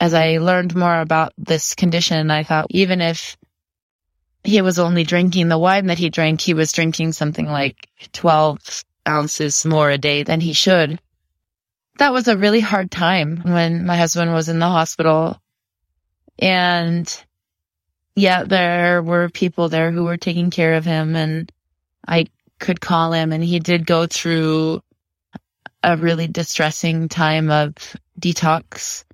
As 0.00 0.14
I 0.14 0.38
learned 0.38 0.74
more 0.74 1.00
about 1.00 1.34
this 1.36 1.74
condition, 1.74 2.30
I 2.30 2.42
thought 2.42 2.66
even 2.70 3.02
if 3.02 3.36
he 4.42 4.62
was 4.62 4.78
only 4.78 5.04
drinking 5.04 5.48
the 5.48 5.58
wine 5.58 5.86
that 5.86 5.98
he 5.98 6.08
drank, 6.08 6.40
he 6.40 6.54
was 6.54 6.72
drinking 6.72 7.12
something 7.12 7.46
like 7.46 7.88
12 8.12 8.84
ounces 9.06 9.66
more 9.66 9.90
a 9.90 9.98
day 9.98 10.22
than 10.22 10.40
he 10.40 10.54
should. 10.54 11.00
That 11.98 12.14
was 12.14 12.28
a 12.28 12.36
really 12.36 12.60
hard 12.60 12.90
time 12.90 13.42
when 13.44 13.84
my 13.84 13.96
husband 13.96 14.32
was 14.32 14.48
in 14.48 14.58
the 14.58 14.68
hospital. 14.68 15.38
And 16.38 17.24
yet 18.16 18.48
there 18.48 19.02
were 19.02 19.28
people 19.28 19.68
there 19.68 19.90
who 19.90 20.04
were 20.04 20.16
taking 20.16 20.50
care 20.50 20.74
of 20.74 20.86
him 20.86 21.14
and 21.14 21.52
I 22.08 22.26
could 22.58 22.80
call 22.80 23.12
him 23.12 23.32
and 23.32 23.44
he 23.44 23.58
did 23.60 23.86
go 23.86 24.06
through 24.06 24.82
a 25.82 25.96
really 25.96 26.26
distressing 26.26 27.08
time 27.08 27.50
of 27.50 27.74
detox 28.18 29.04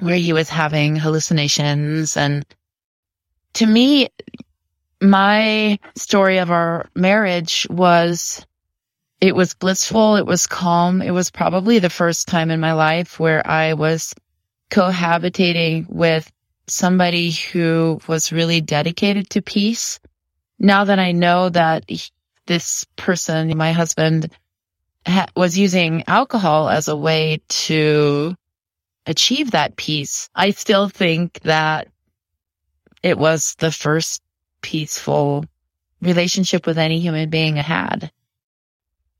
where 0.00 0.16
he 0.16 0.32
was 0.32 0.48
having 0.48 0.96
hallucinations. 0.96 2.16
And 2.16 2.44
to 3.54 3.66
me, 3.66 4.08
my 5.00 5.78
story 5.94 6.38
of 6.38 6.50
our 6.50 6.88
marriage 6.94 7.66
was, 7.70 8.44
it 9.20 9.34
was 9.34 9.54
blissful. 9.54 10.16
It 10.16 10.26
was 10.26 10.46
calm. 10.46 11.02
It 11.02 11.10
was 11.10 11.30
probably 11.30 11.78
the 11.78 11.90
first 11.90 12.28
time 12.28 12.50
in 12.50 12.60
my 12.60 12.72
life 12.72 13.18
where 13.18 13.46
I 13.46 13.74
was 13.74 14.14
cohabitating 14.70 15.88
with 15.88 16.30
somebody 16.66 17.30
who 17.30 18.00
was 18.06 18.32
really 18.32 18.60
dedicated 18.60 19.30
to 19.30 19.42
peace. 19.42 20.00
Now 20.58 20.84
that 20.84 20.98
I 20.98 21.12
know 21.12 21.48
that 21.48 21.90
this 22.46 22.86
person, 22.96 23.56
my 23.56 23.72
husband, 23.72 24.30
was 25.36 25.56
using 25.56 26.04
alcohol 26.06 26.68
as 26.68 26.88
a 26.88 26.96
way 26.96 27.40
to 27.48 28.36
achieve 29.08 29.50
that 29.50 29.76
peace, 29.76 30.28
I 30.34 30.50
still 30.50 30.88
think 30.88 31.40
that 31.40 31.88
it 33.02 33.18
was 33.18 33.54
the 33.58 33.72
first 33.72 34.22
peaceful 34.60 35.44
relationship 36.00 36.66
with 36.66 36.78
any 36.78 37.00
human 37.00 37.30
being 37.30 37.58
I 37.58 37.62
had. 37.62 38.12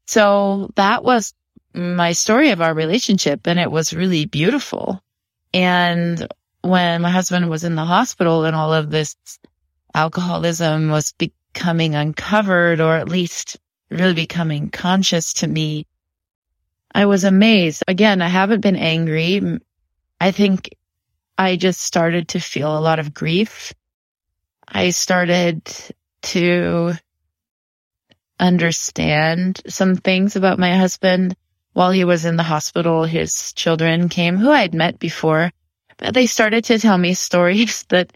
So 0.07 0.71
that 0.77 1.03
was 1.03 1.35
my 1.75 2.13
story 2.13 2.51
of 2.51 2.61
our 2.61 2.75
relationship 2.75 3.47
and 3.47 3.59
it 3.59 3.71
was 3.71 3.93
really 3.93 4.27
beautiful. 4.27 5.03
And 5.53 6.27
when 6.63 7.03
my 7.03 7.11
husband 7.11 7.49
was 7.49 7.65
in 7.65 7.75
the 7.75 7.85
hospital 7.85 8.45
and 8.45 8.55
all 8.55 8.73
of 8.73 8.91
this 8.91 9.17
alcoholism 9.95 10.91
was 10.91 11.13
becoming 11.13 11.95
uncovered 11.95 12.81
or 12.81 12.97
at 12.97 13.09
least 13.09 13.57
really 13.91 14.15
becoming 14.15 14.71
conscious 14.71 15.33
to 15.35 15.47
me, 15.47 15.87
I 16.95 17.07
was 17.07 17.25
amazed. 17.25 17.85
Again, 17.87 18.23
I 18.23 18.29
haven't 18.29 18.61
been 18.61 18.77
angry. 18.77 19.59
I 20.21 20.31
think 20.33 20.75
I 21.37 21.57
just 21.57 21.81
started 21.81 22.29
to 22.29 22.41
feel 22.41 22.77
a 22.77 22.81
lot 22.81 22.99
of 22.99 23.15
grief. 23.15 23.73
I 24.67 24.91
started 24.91 25.63
to 26.23 26.95
understand 28.41 29.61
some 29.69 29.97
things 29.97 30.37
about 30.37 30.59
my 30.59 30.77
husband. 30.77 31.37
While 31.73 31.93
he 31.93 32.05
was 32.05 32.25
in 32.25 32.37
the 32.37 32.43
hospital, 32.43 33.05
his 33.05 33.53
children 33.53 34.09
came 34.09 34.37
who 34.37 34.51
I'd 34.51 34.75
met 34.75 34.99
before, 34.99 35.53
but 35.97 36.15
they 36.15 36.27
started 36.27 36.65
to 36.65 36.79
tell 36.79 36.99
me 36.99 37.15
stories 37.29 37.85
that 37.89 38.13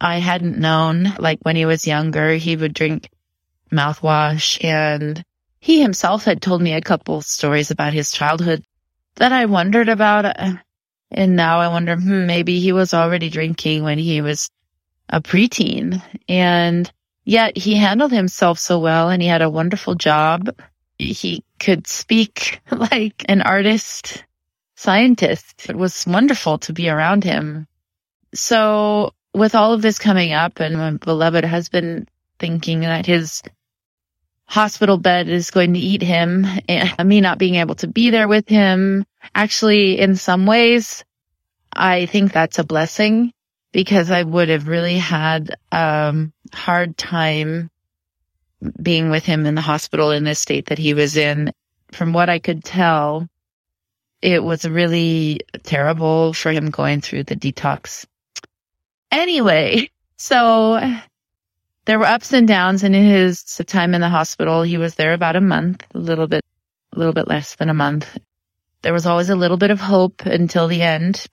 I 0.00 0.18
hadn't 0.18 0.58
known. 0.58 1.14
Like 1.18 1.40
when 1.42 1.56
he 1.56 1.66
was 1.66 1.86
younger, 1.86 2.34
he 2.34 2.56
would 2.56 2.74
drink 2.74 3.10
mouthwash 3.70 4.62
and 4.64 5.22
he 5.60 5.80
himself 5.80 6.24
had 6.24 6.42
told 6.42 6.60
me 6.60 6.72
a 6.72 6.80
couple 6.80 7.20
stories 7.20 7.70
about 7.70 7.92
his 7.92 8.10
childhood 8.10 8.64
that 9.16 9.32
I 9.32 9.46
wondered 9.46 9.88
about. 9.88 10.24
Uh, 10.24 10.54
And 11.12 11.36
now 11.36 11.60
I 11.60 11.68
wonder, 11.68 11.96
hmm, 11.96 12.26
maybe 12.26 12.58
he 12.58 12.72
was 12.72 12.94
already 12.94 13.28
drinking 13.28 13.84
when 13.84 13.98
he 13.98 14.20
was 14.20 14.50
a 15.10 15.20
preteen 15.20 16.02
and 16.28 16.90
yet 17.24 17.56
he 17.56 17.74
handled 17.74 18.12
himself 18.12 18.58
so 18.58 18.78
well 18.78 19.10
and 19.10 19.20
he 19.20 19.28
had 19.28 19.42
a 19.42 19.50
wonderful 19.50 19.94
job. 19.94 20.48
He 20.98 21.44
could 21.60 21.86
speak 21.86 22.60
like 22.70 23.24
an 23.28 23.42
artist 23.42 24.24
scientist. 24.74 25.68
It 25.68 25.76
was 25.76 26.06
wonderful 26.06 26.58
to 26.58 26.72
be 26.72 26.88
around 26.88 27.24
him. 27.24 27.66
So 28.34 29.12
with 29.34 29.54
all 29.54 29.74
of 29.74 29.82
this 29.82 29.98
coming 29.98 30.32
up 30.32 30.60
and 30.60 30.76
my 30.76 30.92
beloved 30.92 31.44
husband 31.44 32.08
thinking 32.38 32.80
that 32.80 33.06
his 33.06 33.42
hospital 34.46 34.98
bed 34.98 35.28
is 35.28 35.50
going 35.50 35.74
to 35.74 35.78
eat 35.78 36.02
him 36.02 36.46
and 36.68 37.08
me 37.08 37.20
not 37.20 37.38
being 37.38 37.56
able 37.56 37.74
to 37.76 37.86
be 37.86 38.10
there 38.10 38.28
with 38.28 38.48
him. 38.48 39.04
Actually, 39.34 39.98
in 39.98 40.16
some 40.16 40.46
ways, 40.46 41.04
I 41.72 42.06
think 42.06 42.32
that's 42.32 42.58
a 42.58 42.64
blessing 42.64 43.32
because 43.72 44.10
I 44.10 44.22
would 44.22 44.48
have 44.48 44.68
really 44.68 44.98
had 44.98 45.56
a 45.72 45.80
um, 45.80 46.32
hard 46.52 46.96
time 46.96 47.70
being 48.80 49.10
with 49.10 49.24
him 49.24 49.46
in 49.46 49.54
the 49.54 49.60
hospital 49.60 50.10
in 50.10 50.24
the 50.24 50.34
state 50.34 50.66
that 50.66 50.78
he 50.78 50.94
was 50.94 51.16
in. 51.16 51.52
From 51.92 52.12
what 52.12 52.28
I 52.28 52.38
could 52.38 52.64
tell, 52.64 53.28
it 54.20 54.42
was 54.42 54.64
really 54.64 55.40
terrible 55.62 56.32
for 56.32 56.52
him 56.52 56.70
going 56.70 57.00
through 57.00 57.24
the 57.24 57.36
detox. 57.36 58.06
Anyway, 59.10 59.90
so 60.16 60.80
there 61.84 61.98
were 61.98 62.06
ups 62.06 62.32
and 62.32 62.46
downs 62.46 62.84
in 62.84 62.92
his 62.92 63.42
time 63.66 63.94
in 63.94 64.00
the 64.00 64.08
hospital. 64.08 64.62
He 64.62 64.78
was 64.78 64.94
there 64.94 65.12
about 65.12 65.36
a 65.36 65.40
month, 65.40 65.84
a 65.94 65.98
little 65.98 66.28
bit, 66.28 66.42
a 66.92 66.98
little 66.98 67.12
bit 67.12 67.28
less 67.28 67.56
than 67.56 67.68
a 67.68 67.74
month. 67.74 68.18
There 68.82 68.92
was 68.92 69.06
always 69.06 69.30
a 69.30 69.36
little 69.36 69.56
bit 69.56 69.70
of 69.70 69.80
hope 69.80 70.26
until 70.26 70.68
the 70.68 70.82
end 70.82 71.26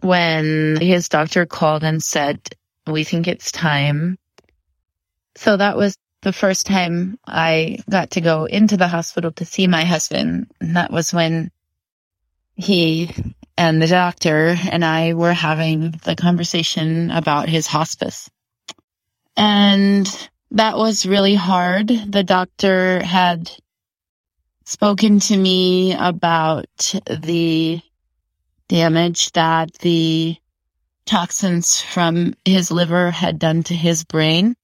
when 0.00 0.78
his 0.80 1.08
doctor 1.08 1.46
called 1.46 1.82
and 1.82 2.02
said, 2.02 2.40
we 2.86 3.04
think 3.04 3.26
it's 3.26 3.50
time. 3.50 4.18
So 5.36 5.56
that 5.56 5.76
was 5.76 5.96
the 6.22 6.32
first 6.32 6.66
time 6.66 7.18
I 7.26 7.78
got 7.88 8.10
to 8.12 8.20
go 8.20 8.44
into 8.44 8.76
the 8.76 8.88
hospital 8.88 9.32
to 9.32 9.44
see 9.44 9.66
my 9.66 9.84
husband. 9.84 10.50
And 10.60 10.76
that 10.76 10.90
was 10.90 11.12
when 11.12 11.50
he 12.54 13.14
and 13.56 13.80
the 13.80 13.86
doctor 13.86 14.56
and 14.70 14.84
I 14.84 15.14
were 15.14 15.32
having 15.32 15.92
the 16.04 16.16
conversation 16.16 17.10
about 17.10 17.48
his 17.48 17.66
hospice. 17.66 18.30
And 19.36 20.06
that 20.52 20.76
was 20.76 21.06
really 21.06 21.34
hard. 21.34 21.88
The 21.88 22.24
doctor 22.24 23.02
had 23.02 23.50
spoken 24.68 25.18
to 25.18 25.34
me 25.34 25.94
about 25.94 26.66
the 27.22 27.80
damage 28.68 29.32
that 29.32 29.72
the 29.78 30.36
toxins 31.06 31.80
from 31.80 32.34
his 32.44 32.70
liver 32.70 33.10
had 33.10 33.38
done 33.38 33.62
to 33.62 33.74
his 33.74 34.04
brain. 34.04 34.54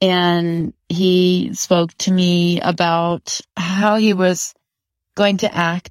And 0.00 0.74
he 0.88 1.50
spoke 1.54 1.92
to 1.98 2.12
me 2.12 2.60
about 2.60 3.40
how 3.56 3.96
he 3.96 4.14
was 4.14 4.54
going 5.16 5.38
to 5.38 5.52
act 5.52 5.90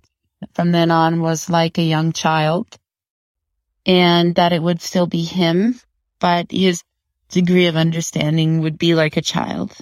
from 0.54 0.72
then 0.72 0.90
on 0.90 1.20
was 1.20 1.50
like 1.50 1.78
a 1.78 1.84
young 1.84 2.14
child 2.14 2.68
and 3.86 4.34
that 4.36 4.54
it 4.54 4.64
would 4.64 4.82
still 4.82 5.08
be 5.08 5.26
him, 5.26 5.78
but 6.20 6.54
his 6.54 6.84
degree 7.28 7.66
of 7.66 7.76
understanding 7.76 8.62
would 8.62 8.78
be 8.78 8.96
like 8.96 9.18
a 9.18 9.22
child. 9.22 9.76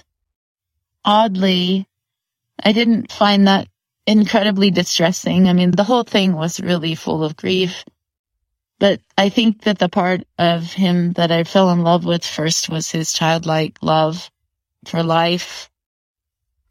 Oddly, 1.04 1.86
I 2.62 2.72
didn't 2.72 3.12
find 3.12 3.46
that 3.46 3.68
incredibly 4.06 4.70
distressing. 4.70 5.48
I 5.48 5.52
mean, 5.52 5.70
the 5.70 5.84
whole 5.84 6.02
thing 6.02 6.32
was 6.32 6.60
really 6.60 6.94
full 6.94 7.22
of 7.22 7.36
grief. 7.36 7.84
But 8.78 9.00
I 9.16 9.28
think 9.28 9.62
that 9.62 9.78
the 9.78 9.88
part 9.88 10.22
of 10.38 10.72
him 10.72 11.12
that 11.12 11.32
I 11.32 11.44
fell 11.44 11.70
in 11.70 11.82
love 11.82 12.04
with 12.04 12.24
first 12.24 12.68
was 12.68 12.90
his 12.90 13.12
childlike 13.12 13.78
love 13.82 14.30
for 14.86 15.02
life. 15.02 15.68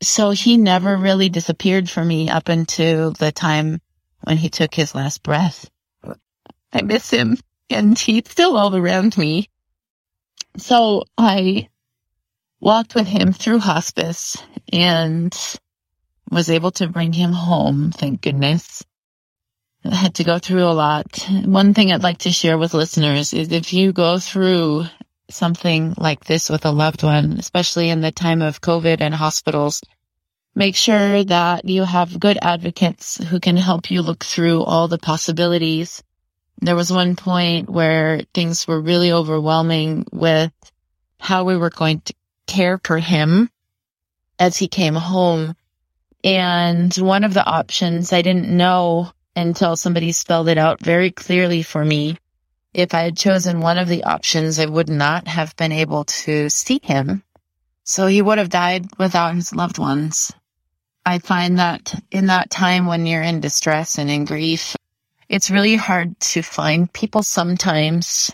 So 0.01 0.31
he 0.31 0.57
never 0.57 0.95
really 0.95 1.29
disappeared 1.29 1.89
for 1.89 2.03
me 2.03 2.29
up 2.29 2.49
until 2.49 3.11
the 3.11 3.31
time 3.31 3.81
when 4.23 4.37
he 4.37 4.49
took 4.49 4.73
his 4.73 4.95
last 4.95 5.23
breath. 5.23 5.69
I 6.71 6.81
miss 6.81 7.09
him 7.09 7.37
and 7.69 7.97
he's 7.97 8.29
still 8.29 8.57
all 8.57 8.75
around 8.75 9.17
me. 9.17 9.49
So 10.57 11.03
I 11.17 11.69
walked 12.59 12.95
with 12.95 13.07
him 13.07 13.33
through 13.33 13.59
hospice 13.59 14.37
and 14.71 15.35
was 16.29 16.49
able 16.49 16.71
to 16.71 16.87
bring 16.87 17.13
him 17.13 17.31
home. 17.31 17.91
Thank 17.91 18.21
goodness. 18.21 18.83
I 19.85 19.95
had 19.95 20.15
to 20.15 20.23
go 20.23 20.39
through 20.39 20.65
a 20.65 20.73
lot. 20.73 21.27
One 21.45 21.73
thing 21.73 21.91
I'd 21.91 22.03
like 22.03 22.19
to 22.19 22.31
share 22.31 22.57
with 22.57 22.73
listeners 22.73 23.33
is 23.33 23.51
if 23.51 23.73
you 23.73 23.93
go 23.93 24.19
through 24.19 24.85
something 25.29 25.93
like 25.97 26.25
this 26.25 26.49
with 26.49 26.65
a 26.65 26.71
loved 26.71 27.03
one, 27.03 27.33
especially 27.39 27.89
in 27.89 28.01
the 28.01 28.11
time 28.11 28.41
of 28.41 28.61
COVID 28.61 29.01
and 29.01 29.13
hospitals, 29.13 29.81
make 30.55 30.75
sure 30.75 31.23
that 31.23 31.65
you 31.65 31.83
have 31.83 32.19
good 32.19 32.37
advocates 32.41 33.23
who 33.25 33.39
can 33.39 33.57
help 33.57 33.91
you 33.91 34.01
look 34.01 34.23
through 34.23 34.63
all 34.63 34.87
the 34.87 34.97
possibilities 34.97 36.03
there 36.61 36.75
was 36.75 36.91
one 36.91 37.15
point 37.15 37.69
where 37.69 38.21
things 38.33 38.67
were 38.67 38.81
really 38.81 39.11
overwhelming 39.11 40.05
with 40.11 40.51
how 41.19 41.43
we 41.43 41.55
were 41.55 41.69
going 41.69 42.01
to 42.01 42.13
care 42.47 42.79
for 42.83 42.97
him 42.97 43.49
as 44.39 44.57
he 44.57 44.67
came 44.67 44.95
home. 44.95 45.55
And 46.27 46.93
one 46.95 47.23
of 47.23 47.33
the 47.33 47.45
options 47.45 48.11
I 48.11 48.21
didn't 48.21 48.49
know 48.49 49.13
until 49.33 49.77
somebody 49.77 50.11
spelled 50.11 50.49
it 50.49 50.57
out 50.57 50.83
very 50.83 51.09
clearly 51.09 51.63
for 51.63 51.85
me. 51.85 52.17
If 52.73 52.93
I 52.93 53.03
had 53.03 53.15
chosen 53.15 53.61
one 53.61 53.77
of 53.77 53.87
the 53.87 54.03
options, 54.03 54.59
I 54.59 54.65
would 54.65 54.89
not 54.89 55.25
have 55.29 55.55
been 55.55 55.71
able 55.71 56.03
to 56.03 56.49
see 56.49 56.81
him. 56.83 57.23
So 57.85 58.07
he 58.07 58.21
would 58.21 58.39
have 58.39 58.49
died 58.49 58.87
without 58.97 59.35
his 59.35 59.55
loved 59.55 59.77
ones. 59.77 60.33
I 61.05 61.19
find 61.19 61.59
that 61.59 61.97
in 62.11 62.25
that 62.25 62.49
time 62.49 62.87
when 62.87 63.05
you're 63.05 63.21
in 63.21 63.39
distress 63.39 63.97
and 63.97 64.09
in 64.09 64.25
grief, 64.25 64.75
it's 65.29 65.49
really 65.49 65.77
hard 65.77 66.19
to 66.19 66.41
find 66.41 66.91
people 66.91 67.23
sometimes 67.23 68.31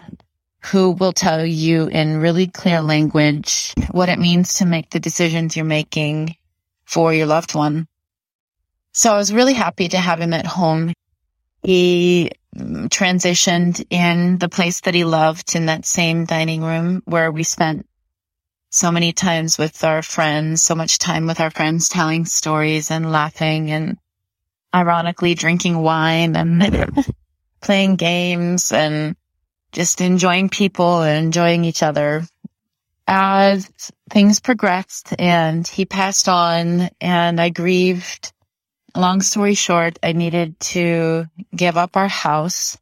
who 0.65 0.89
will 0.93 1.13
tell 1.13 1.45
you 1.45 1.85
in 1.89 2.17
really 2.17 2.47
clear 2.47 2.81
language 2.81 3.71
what 3.91 4.09
it 4.09 4.17
means 4.17 4.55
to 4.55 4.65
make 4.65 4.89
the 4.89 4.99
decisions 4.99 5.55
you're 5.55 5.63
making 5.63 6.35
for 6.85 7.13
your 7.13 7.25
loved 7.25 7.55
one. 7.55 7.87
So 8.91 9.13
I 9.13 9.17
was 9.17 9.33
really 9.33 9.53
happy 9.53 9.89
to 9.89 9.97
have 9.97 10.21
him 10.21 10.33
at 10.33 10.45
home. 10.45 10.93
He 11.63 12.31
transitioned 12.55 13.85
in 13.89 14.37
the 14.37 14.49
place 14.49 14.81
that 14.81 14.93
he 14.93 15.03
loved 15.03 15.55
in 15.55 15.65
that 15.65 15.85
same 15.85 16.25
dining 16.25 16.61
room 16.61 17.01
where 17.05 17.31
we 17.31 17.43
spent 17.43 17.87
so 18.69 18.91
many 18.91 19.13
times 19.13 19.57
with 19.57 19.83
our 19.83 20.01
friends, 20.01 20.61
so 20.61 20.75
much 20.75 20.97
time 20.97 21.27
with 21.27 21.39
our 21.39 21.51
friends 21.51 21.89
telling 21.89 22.25
stories 22.25 22.91
and 22.91 23.11
laughing 23.11 23.71
and 23.71 23.97
ironically 24.73 25.35
drinking 25.35 25.77
wine 25.77 26.35
and 26.35 27.05
playing 27.61 27.95
games 27.95 28.71
and 28.71 29.15
just 29.71 30.01
enjoying 30.01 30.49
people 30.49 31.01
and 31.01 31.25
enjoying 31.25 31.65
each 31.65 31.83
other. 31.83 32.23
As 33.07 33.69
things 34.09 34.39
progressed 34.39 35.13
and 35.19 35.67
he 35.67 35.85
passed 35.85 36.29
on 36.29 36.89
and 37.01 37.39
I 37.39 37.49
grieved, 37.49 38.31
long 38.95 39.21
story 39.21 39.55
short, 39.55 39.99
I 40.01 40.13
needed 40.13 40.59
to 40.71 41.25
give 41.55 41.77
up 41.77 41.97
our 41.97 42.07
house. 42.07 42.77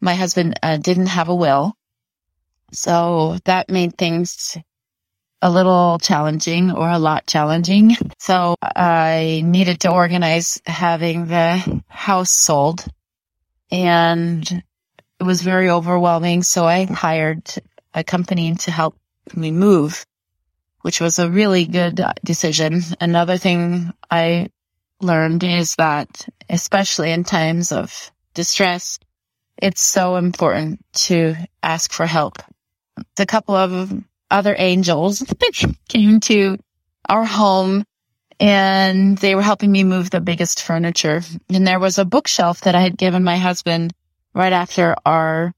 My 0.00 0.14
husband 0.14 0.58
uh, 0.62 0.76
didn't 0.76 1.06
have 1.06 1.28
a 1.28 1.34
will. 1.34 1.74
So 2.72 3.38
that 3.44 3.70
made 3.70 3.96
things 3.96 4.56
a 5.40 5.50
little 5.50 5.98
challenging 6.00 6.72
or 6.72 6.88
a 6.88 6.98
lot 6.98 7.26
challenging. 7.26 7.96
So 8.18 8.56
I 8.62 9.42
needed 9.44 9.80
to 9.80 9.92
organize 9.92 10.60
having 10.66 11.26
the 11.26 11.82
house 11.88 12.30
sold 12.30 12.84
and 13.70 14.62
it 15.20 15.24
was 15.24 15.42
very 15.42 15.70
overwhelming. 15.70 16.42
So 16.42 16.64
I 16.64 16.84
hired 16.84 17.52
a 17.94 18.04
company 18.04 18.54
to 18.54 18.70
help 18.70 18.96
me 19.36 19.50
move, 19.50 20.04
which 20.82 21.00
was 21.00 21.18
a 21.18 21.30
really 21.30 21.64
good 21.64 22.00
uh, 22.00 22.12
decision. 22.24 22.82
Another 23.00 23.36
thing 23.36 23.92
I 24.10 24.50
learned 25.00 25.44
is 25.44 25.74
that 25.76 26.28
especially 26.48 27.12
in 27.12 27.24
times 27.24 27.72
of 27.72 28.10
distress, 28.34 28.98
it's 29.60 29.82
so 29.82 30.16
important 30.16 30.84
to 30.92 31.34
ask 31.62 31.92
for 31.92 32.06
help. 32.06 32.38
A 33.18 33.26
couple 33.26 33.54
of 33.54 33.92
other 34.30 34.54
angels 34.58 35.22
came 35.88 36.20
to 36.20 36.58
our 37.08 37.24
home 37.24 37.84
and 38.40 39.18
they 39.18 39.34
were 39.34 39.42
helping 39.42 39.72
me 39.72 39.82
move 39.82 40.10
the 40.10 40.20
biggest 40.20 40.62
furniture. 40.62 41.22
And 41.48 41.66
there 41.66 41.80
was 41.80 41.98
a 41.98 42.04
bookshelf 42.04 42.60
that 42.62 42.74
I 42.74 42.80
had 42.80 42.96
given 42.96 43.24
my 43.24 43.36
husband 43.36 43.92
right 44.34 44.52
after 44.52 44.94
our 45.04 45.52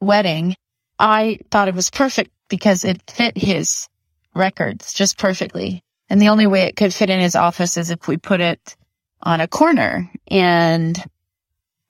wedding. 0.00 0.56
I 0.98 1.40
thought 1.50 1.68
it 1.68 1.74
was 1.74 1.90
perfect 1.90 2.30
because 2.48 2.84
it 2.84 3.02
fit 3.10 3.36
his 3.36 3.88
records 4.34 4.92
just 4.92 5.18
perfectly. 5.18 5.82
And 6.08 6.20
the 6.20 6.28
only 6.28 6.46
way 6.46 6.62
it 6.62 6.76
could 6.76 6.94
fit 6.94 7.10
in 7.10 7.20
his 7.20 7.34
office 7.34 7.76
is 7.76 7.90
if 7.90 8.06
we 8.06 8.16
put 8.16 8.40
it 8.40 8.76
on 9.22 9.40
a 9.40 9.48
corner. 9.48 10.10
And 10.28 11.02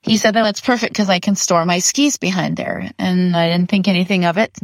he 0.01 0.17
said, 0.17 0.33
that 0.33 0.43
that's 0.43 0.61
perfect 0.61 0.93
because 0.93 1.09
I 1.09 1.19
can 1.19 1.35
store 1.35 1.65
my 1.65 1.79
skis 1.79 2.17
behind 2.17 2.57
there. 2.57 2.91
And 2.97 3.35
I 3.35 3.49
didn't 3.49 3.69
think 3.69 3.87
anything 3.87 4.25
of 4.25 4.37
it. 4.37 4.57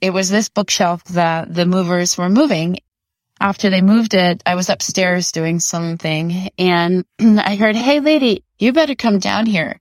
It 0.00 0.10
was 0.10 0.30
this 0.30 0.48
bookshelf 0.48 1.04
that 1.04 1.52
the 1.52 1.66
movers 1.66 2.16
were 2.16 2.28
moving. 2.28 2.78
After 3.40 3.70
they 3.70 3.82
moved 3.82 4.14
it, 4.14 4.42
I 4.46 4.54
was 4.54 4.68
upstairs 4.68 5.32
doing 5.32 5.60
something 5.60 6.50
and 6.58 7.04
I 7.20 7.56
heard, 7.56 7.76
Hey 7.76 8.00
lady, 8.00 8.44
you 8.58 8.72
better 8.72 8.94
come 8.94 9.18
down 9.18 9.46
here. 9.46 9.80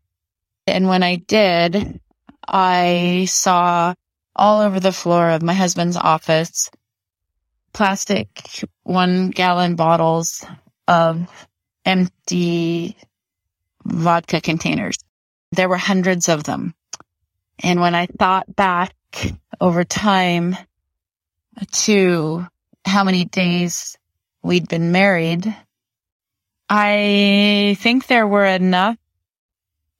And 0.65 0.87
when 0.87 1.01
I 1.01 1.15
did, 1.15 1.99
I 2.47 3.25
saw 3.29 3.93
all 4.37 4.61
over 4.61 4.79
the 4.79 4.91
floor 4.91 5.29
of 5.31 5.41
my 5.41 5.53
husband's 5.53 5.97
office 5.97 6.69
plastic 7.77 8.63
one 8.81 9.29
gallon 9.29 9.75
bottles 9.75 10.43
of 10.87 11.47
empty 11.85 12.97
vodka 13.85 14.41
containers. 14.41 14.97
There 15.51 15.69
were 15.69 15.77
hundreds 15.77 16.27
of 16.27 16.43
them. 16.43 16.73
And 17.63 17.79
when 17.79 17.93
I 17.93 18.07
thought 18.07 18.55
back 18.55 18.95
over 19.61 19.83
time 19.83 20.57
to 21.85 22.47
how 22.83 23.03
many 23.03 23.25
days 23.25 23.95
we'd 24.41 24.67
been 24.67 24.91
married, 24.91 25.55
I 26.69 27.77
think 27.79 28.07
there 28.07 28.27
were 28.27 28.45
enough 28.45 28.97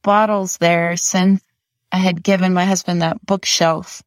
bottles 0.02 0.58
there 0.58 0.98
since 0.98 1.44
I 1.92 1.98
had 1.98 2.24
given 2.24 2.56
my 2.56 2.66
husband 2.66 3.04
that 3.04 3.24
bookshelf 3.24 4.02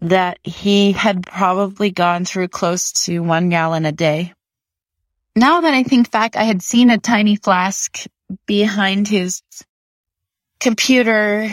that 0.00 0.38
he 0.44 0.92
had 0.92 1.26
probably 1.26 1.90
gone 1.90 2.24
through 2.24 2.48
close 2.48 2.92
to 2.92 3.20
one 3.20 3.48
gallon 3.48 3.84
a 3.84 3.92
day. 3.92 4.32
Now 5.34 5.60
that 5.60 5.74
I 5.74 5.82
think 5.82 6.10
back, 6.10 6.36
I 6.36 6.44
had 6.44 6.62
seen 6.62 6.90
a 6.90 6.98
tiny 6.98 7.36
flask 7.36 8.04
behind 8.46 9.08
his 9.08 9.42
computer, 10.60 11.50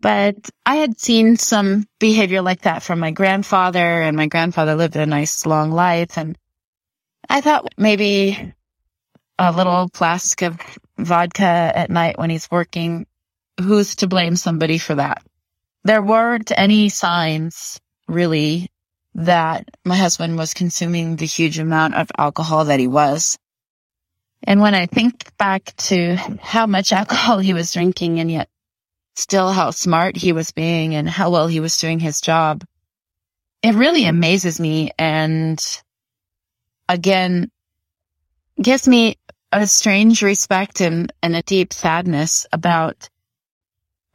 but 0.00 0.36
I 0.66 0.76
had 0.76 1.00
seen 1.00 1.36
some 1.36 1.86
behavior 1.98 2.42
like 2.42 2.62
that 2.62 2.82
from 2.82 2.98
my 2.98 3.12
grandfather 3.12 4.02
and 4.02 4.16
my 4.16 4.26
grandfather 4.26 4.74
lived 4.74 4.96
a 4.96 5.06
nice 5.06 5.46
long 5.46 5.70
life. 5.70 6.18
And 6.18 6.36
I 7.28 7.40
thought 7.40 7.72
maybe 7.76 8.52
a 9.38 9.52
little 9.52 9.88
flask 9.94 10.42
of 10.42 10.58
vodka 10.98 11.44
at 11.44 11.90
night 11.90 12.18
when 12.18 12.30
he's 12.30 12.50
working, 12.50 13.06
who's 13.60 13.96
to 13.96 14.06
blame 14.06 14.36
somebody 14.36 14.78
for 14.78 14.96
that? 14.96 15.22
There 15.84 16.02
weren't 16.02 16.52
any 16.56 16.88
signs 16.88 17.80
really 18.08 18.70
that 19.14 19.68
my 19.84 19.96
husband 19.96 20.38
was 20.38 20.54
consuming 20.54 21.16
the 21.16 21.26
huge 21.26 21.58
amount 21.58 21.94
of 21.94 22.10
alcohol 22.16 22.66
that 22.66 22.80
he 22.80 22.86
was. 22.86 23.38
And 24.44 24.60
when 24.60 24.74
I 24.74 24.86
think 24.86 25.36
back 25.36 25.74
to 25.88 26.16
how 26.40 26.66
much 26.66 26.92
alcohol 26.92 27.38
he 27.38 27.54
was 27.54 27.72
drinking 27.72 28.20
and 28.20 28.30
yet 28.30 28.48
still 29.14 29.52
how 29.52 29.70
smart 29.70 30.16
he 30.16 30.32
was 30.32 30.52
being 30.52 30.94
and 30.94 31.08
how 31.08 31.30
well 31.30 31.46
he 31.46 31.60
was 31.60 31.76
doing 31.76 32.00
his 32.00 32.20
job, 32.20 32.64
it 33.62 33.74
really 33.74 34.06
amazes 34.06 34.58
me 34.58 34.90
and 34.98 35.82
again 36.88 37.50
gives 38.60 38.88
me 38.88 39.16
a 39.52 39.66
strange 39.66 40.22
respect 40.22 40.80
and, 40.80 41.12
and 41.22 41.36
a 41.36 41.42
deep 41.42 41.72
sadness 41.72 42.46
about 42.52 43.08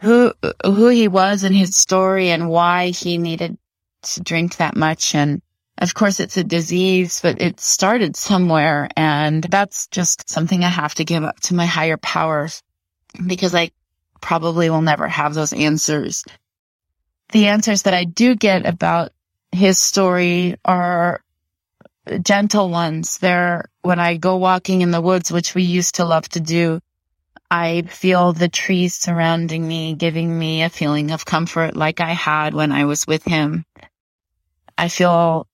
who 0.02 0.34
who 0.64 0.88
he 0.88 1.08
was 1.08 1.44
and 1.44 1.56
his 1.56 1.76
story 1.76 2.30
and 2.30 2.50
why 2.50 2.90
he 2.90 3.18
needed 3.18 3.58
to 4.04 4.22
drink 4.22 4.58
that 4.58 4.76
much 4.76 5.16
and 5.16 5.42
of 5.80 5.94
course 5.94 6.20
it's 6.20 6.38
a 6.38 6.44
disease 6.44 7.20
but 7.22 7.42
it 7.42 7.60
started 7.60 8.16
somewhere 8.16 8.88
and 8.96 9.44
that's 9.44 9.88
just 9.88 10.30
something 10.30 10.64
I 10.64 10.70
have 10.70 10.96
to 10.96 11.06
give 11.06 11.24
up 11.24 11.40
to 11.42 11.56
my 11.56 11.66
higher 11.66 11.98
powers 11.98 12.62
because 13.26 13.56
I 13.56 13.72
probably 14.22 14.70
will 14.70 14.82
never 14.82 15.08
have 15.08 15.34
those 15.34 15.54
answers. 15.54 16.24
The 17.32 17.48
answers 17.48 17.84
that 17.84 17.94
I 17.94 18.04
do 18.04 18.36
get 18.36 18.66
about 18.66 19.12
his 19.52 19.80
story 19.80 20.58
are 20.66 21.22
gentle 22.22 22.70
ones. 22.70 23.18
They're 23.18 23.70
when 23.82 24.00
I 24.00 24.18
go 24.18 24.38
walking 24.38 24.82
in 24.82 24.92
the 24.92 25.02
woods, 25.02 25.32
which 25.32 25.56
we 25.56 25.64
used 25.64 25.96
to 25.96 26.06
love 26.06 26.28
to 26.30 26.40
do, 26.40 26.82
I 27.50 27.84
feel 27.84 28.34
the 28.34 28.50
trees 28.50 28.96
surrounding 28.96 29.66
me, 29.66 29.94
giving 29.94 30.38
me 30.38 30.64
a 30.64 30.70
feeling 30.70 31.12
of 31.12 31.26
comfort 31.26 31.76
like 31.76 32.02
I 32.02 32.12
had 32.12 32.54
when 32.54 32.72
I 32.74 32.86
was 32.86 33.08
with 33.08 33.24
him. 33.24 33.66
I 34.78 34.90
feel 34.90 35.48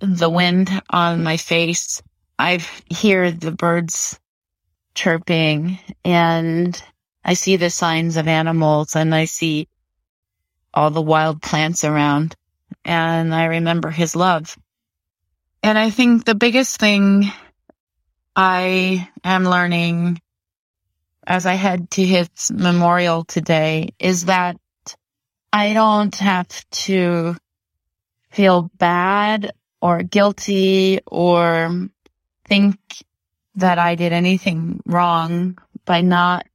the 0.00 0.30
wind 0.30 0.70
on 0.88 1.24
my 1.24 1.36
face. 1.36 2.00
I 2.38 2.64
hear 2.88 3.32
the 3.32 3.50
birds 3.50 4.20
chirping 4.94 5.78
and 6.04 6.80
I 7.24 7.34
see 7.34 7.56
the 7.56 7.70
signs 7.70 8.16
of 8.16 8.28
animals 8.28 8.94
and 8.94 9.14
I 9.14 9.24
see 9.24 9.68
all 10.72 10.90
the 10.90 11.02
wild 11.02 11.42
plants 11.42 11.84
around 11.84 12.36
and 12.84 13.34
I 13.34 13.46
remember 13.46 13.90
his 13.90 14.14
love. 14.14 14.56
And 15.62 15.76
I 15.76 15.90
think 15.90 16.24
the 16.24 16.34
biggest 16.36 16.78
thing 16.78 17.32
I 18.36 19.08
am 19.24 19.44
learning 19.44 20.20
as 21.26 21.46
I 21.46 21.54
head 21.54 21.90
to 21.92 22.04
his 22.04 22.28
memorial 22.52 23.24
today 23.24 23.90
is 23.98 24.26
that 24.26 24.56
I 25.52 25.72
don't 25.72 26.14
have 26.16 26.48
to 26.70 27.36
feel 28.30 28.70
bad 28.76 29.52
or 29.80 30.02
guilty 30.02 31.00
or 31.06 31.88
think 32.44 32.78
that 33.56 33.78
I 33.78 33.94
did 33.94 34.12
anything 34.12 34.80
wrong 34.86 35.58
by 35.84 36.02
not 36.02 36.46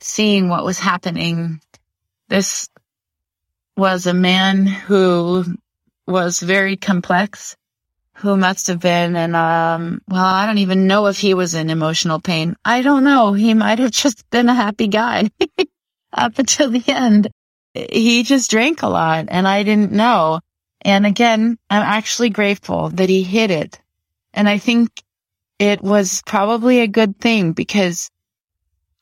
seeing 0.00 0.48
what 0.48 0.64
was 0.64 0.78
happening. 0.78 1.60
This 2.28 2.68
was 3.76 4.06
a 4.06 4.14
man 4.14 4.66
who 4.66 5.44
was 6.06 6.40
very 6.40 6.76
complex 6.76 7.56
who 8.18 8.36
must 8.36 8.66
have 8.66 8.80
been 8.80 9.14
and 9.14 9.36
um 9.36 10.02
well 10.08 10.24
i 10.24 10.44
don't 10.44 10.58
even 10.58 10.88
know 10.88 11.06
if 11.06 11.18
he 11.18 11.34
was 11.34 11.54
in 11.54 11.70
emotional 11.70 12.20
pain. 12.20 12.56
I 12.64 12.82
don't 12.82 13.04
know. 13.04 13.32
He 13.32 13.54
might 13.54 13.78
have 13.78 13.90
just 14.04 14.28
been 14.30 14.48
a 14.48 14.54
happy 14.54 14.88
guy 14.88 15.30
up 16.12 16.38
until 16.38 16.70
the 16.70 16.82
end. 16.88 17.28
He 17.74 18.24
just 18.24 18.50
drank 18.50 18.82
a 18.82 18.88
lot 18.88 19.26
and 19.28 19.46
i 19.46 19.62
didn't 19.62 19.92
know. 19.92 20.40
And 20.82 21.06
again 21.06 21.58
i'm 21.70 21.82
actually 21.82 22.30
grateful 22.30 22.88
that 22.90 23.08
he 23.08 23.22
hid 23.22 23.50
it. 23.50 23.80
And 24.34 24.48
i 24.48 24.58
think 24.58 24.90
it 25.60 25.80
was 25.82 26.22
probably 26.26 26.80
a 26.80 26.88
good 26.88 27.20
thing 27.20 27.52
because 27.52 28.10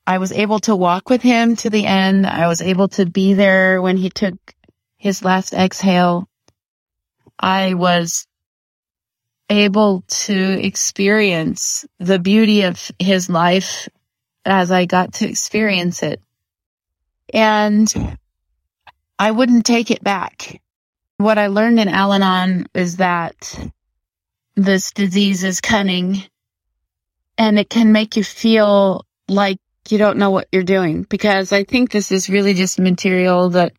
i 0.07 0.19
was 0.19 0.33
able 0.33 0.59
to 0.61 0.77
walk 0.77 1.09
with 1.09 1.23
him 1.23 1.57
to 1.57 1.71
the 1.71 1.87
end. 1.87 2.27
I 2.27 2.49
was 2.49 2.61
able 2.61 2.89
to 2.89 3.07
be 3.07 3.33
there 3.33 3.81
when 3.81 3.97
he 3.97 4.11
took 4.11 4.37
his 4.99 5.25
last 5.25 5.55
exhale. 5.55 6.29
I 7.39 7.75
was 7.75 8.27
able 9.49 10.03
to 10.09 10.65
experience 10.65 11.85
the 11.99 12.19
beauty 12.19 12.63
of 12.63 12.91
his 12.99 13.29
life 13.29 13.89
as 14.45 14.71
I 14.71 14.87
got 14.87 15.15
to 15.15 15.29
experience 15.29 16.03
it. 16.03 16.21
And 17.33 18.19
I 19.19 19.31
wouldn't 19.31 19.67
take 19.67 19.91
it 19.91 20.03
back. 20.03 20.61
What 21.19 21.39
I 21.39 21.47
learned 21.47 21.81
in 21.81 21.89
Al 21.89 22.13
Anon 22.13 22.67
is 22.75 22.99
that 22.99 23.71
this 24.55 24.93
disease 24.93 25.45
is 25.45 25.61
cunning 25.61 26.23
and 27.39 27.59
it 27.59 27.69
can 27.69 27.93
make 27.93 28.17
you 28.17 28.25
feel 28.25 29.05
like 29.29 29.59
you 29.89 29.99
don't 29.99 30.19
know 30.19 30.31
what 30.31 30.49
you're 30.53 30.63
doing 30.63 31.03
because 31.05 31.53
I 31.53 31.65
think 31.65 31.91
this 31.91 32.11
is 32.11 32.29
really 32.29 32.55
just 32.55 32.79
material 32.79 33.51
that 33.51 33.73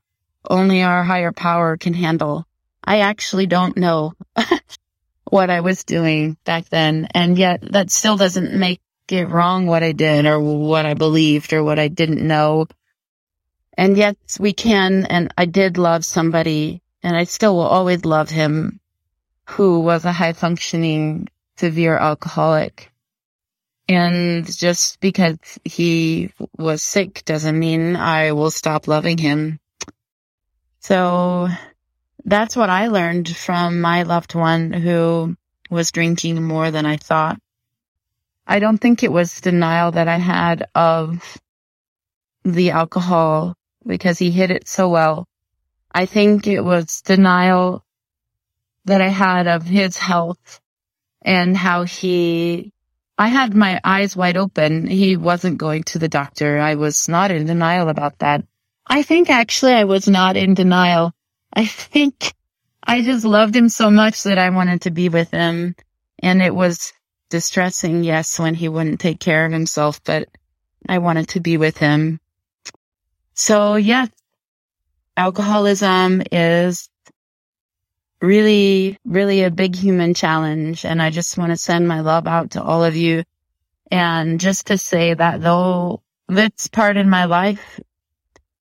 only 0.49 0.81
our 0.81 1.03
higher 1.03 1.31
power 1.31 1.77
can 1.77 1.93
handle. 1.93 2.45
I 2.83 2.99
actually 2.99 3.47
don't 3.47 3.75
know 3.75 4.13
what 5.29 5.49
I 5.49 5.61
was 5.61 5.83
doing 5.83 6.37
back 6.45 6.69
then. 6.69 7.07
And 7.13 7.37
yet 7.37 7.61
that 7.73 7.91
still 7.91 8.17
doesn't 8.17 8.53
make 8.53 8.81
it 9.09 9.29
wrong 9.29 9.67
what 9.67 9.83
I 9.83 9.91
did 9.91 10.25
or 10.25 10.39
what 10.39 10.85
I 10.85 10.93
believed 10.93 11.53
or 11.53 11.63
what 11.63 11.79
I 11.79 11.87
didn't 11.87 12.25
know. 12.25 12.67
And 13.77 13.97
yet 13.97 14.17
we 14.39 14.53
can, 14.53 15.05
and 15.05 15.33
I 15.37 15.45
did 15.45 15.77
love 15.77 16.03
somebody 16.03 16.81
and 17.03 17.15
I 17.15 17.25
still 17.25 17.55
will 17.55 17.67
always 17.67 18.05
love 18.05 18.29
him 18.29 18.79
who 19.45 19.79
was 19.79 20.03
a 20.03 20.11
high 20.11 20.33
functioning 20.33 21.27
severe 21.57 21.97
alcoholic. 21.97 22.91
And 23.87 24.45
just 24.45 24.99
because 24.99 25.37
he 25.63 26.31
was 26.57 26.83
sick 26.83 27.23
doesn't 27.23 27.57
mean 27.57 27.95
I 27.95 28.33
will 28.33 28.51
stop 28.51 28.87
loving 28.87 29.17
him. 29.17 29.59
So 30.79 31.47
that's 32.25 32.55
what 32.55 32.69
I 32.69 32.87
learned 32.87 33.35
from 33.35 33.81
my 33.81 34.03
loved 34.03 34.35
one 34.35 34.73
who 34.73 35.35
was 35.69 35.91
drinking 35.91 36.41
more 36.43 36.71
than 36.71 36.85
I 36.85 36.97
thought. 36.97 37.39
I 38.45 38.59
don't 38.59 38.77
think 38.77 39.03
it 39.03 39.11
was 39.11 39.41
denial 39.41 39.91
that 39.91 40.07
I 40.07 40.17
had 40.17 40.67
of 40.73 41.37
the 42.43 42.71
alcohol 42.71 43.55
because 43.85 44.17
he 44.17 44.31
hid 44.31 44.51
it 44.51 44.67
so 44.67 44.89
well. 44.89 45.27
I 45.91 46.05
think 46.05 46.47
it 46.47 46.61
was 46.61 47.01
denial 47.01 47.83
that 48.85 49.01
I 49.01 49.09
had 49.09 49.47
of 49.47 49.63
his 49.63 49.97
health 49.97 50.61
and 51.21 51.57
how 51.57 51.83
he, 51.83 52.71
I 53.17 53.27
had 53.27 53.53
my 53.53 53.81
eyes 53.83 54.15
wide 54.15 54.37
open. 54.37 54.87
He 54.87 55.17
wasn't 55.17 55.57
going 55.57 55.83
to 55.85 55.99
the 55.99 56.07
doctor. 56.07 56.59
I 56.59 56.75
was 56.75 57.09
not 57.09 57.31
in 57.31 57.45
denial 57.45 57.89
about 57.89 58.19
that. 58.19 58.45
I 58.85 59.03
think 59.03 59.29
actually 59.29 59.73
I 59.73 59.83
was 59.83 60.07
not 60.07 60.37
in 60.37 60.53
denial. 60.53 61.13
I 61.57 61.65
think 61.65 62.35
I 62.83 63.01
just 63.01 63.25
loved 63.25 63.55
him 63.55 63.67
so 63.67 63.89
much 63.89 64.23
that 64.23 64.37
I 64.37 64.51
wanted 64.51 64.81
to 64.81 64.91
be 64.91 65.09
with 65.09 65.31
him. 65.31 65.75
And 66.19 66.39
it 66.39 66.53
was 66.53 66.93
distressing, 67.31 68.03
yes, 68.03 68.37
when 68.37 68.53
he 68.53 68.69
wouldn't 68.69 68.99
take 68.99 69.19
care 69.19 69.43
of 69.43 69.51
himself, 69.51 69.99
but 70.03 70.29
I 70.87 70.99
wanted 70.99 71.29
to 71.29 71.39
be 71.39 71.57
with 71.57 71.75
him. 71.75 72.19
So 73.33 73.75
yes, 73.75 74.09
alcoholism 75.17 76.21
is 76.31 76.89
really, 78.21 78.99
really 79.03 79.43
a 79.43 79.49
big 79.49 79.75
human 79.75 80.13
challenge. 80.13 80.85
And 80.85 81.01
I 81.01 81.09
just 81.09 81.39
want 81.39 81.53
to 81.53 81.57
send 81.57 81.87
my 81.87 82.01
love 82.01 82.27
out 82.27 82.51
to 82.51 82.61
all 82.61 82.83
of 82.83 82.95
you. 82.95 83.23
And 83.89 84.39
just 84.39 84.67
to 84.67 84.77
say 84.77 85.15
that 85.15 85.41
though 85.41 86.03
this 86.27 86.67
part 86.67 86.97
in 86.97 87.09
my 87.09 87.25
life 87.25 87.79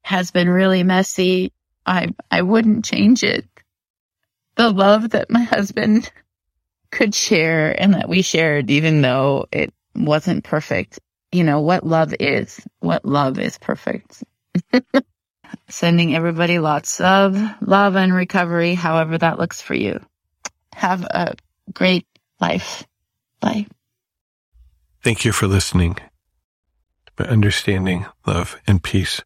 has 0.00 0.30
been 0.30 0.48
really 0.48 0.82
messy, 0.82 1.52
I, 1.86 2.08
I 2.30 2.42
wouldn't 2.42 2.84
change 2.84 3.22
it. 3.22 3.46
The 4.56 4.70
love 4.70 5.10
that 5.10 5.30
my 5.30 5.42
husband 5.42 6.10
could 6.90 7.14
share 7.14 7.80
and 7.80 7.94
that 7.94 8.08
we 8.08 8.22
shared, 8.22 8.70
even 8.70 9.02
though 9.02 9.46
it 9.52 9.72
wasn't 9.94 10.44
perfect. 10.44 10.98
You 11.32 11.44
know, 11.44 11.60
what 11.60 11.86
love 11.86 12.14
is, 12.18 12.60
what 12.80 13.04
love 13.04 13.38
is 13.38 13.58
perfect. 13.58 14.24
Sending 15.68 16.14
everybody 16.14 16.58
lots 16.58 17.00
of 17.00 17.38
love 17.60 17.96
and 17.96 18.14
recovery, 18.14 18.74
however 18.74 19.18
that 19.18 19.38
looks 19.38 19.60
for 19.60 19.74
you. 19.74 20.00
Have 20.74 21.02
a 21.04 21.34
great 21.72 22.06
life. 22.40 22.84
Bye. 23.40 23.66
Thank 25.02 25.24
you 25.24 25.32
for 25.32 25.46
listening. 25.46 25.96
By 27.16 27.24
understanding 27.26 28.06
love 28.26 28.60
and 28.66 28.82
peace, 28.82 29.22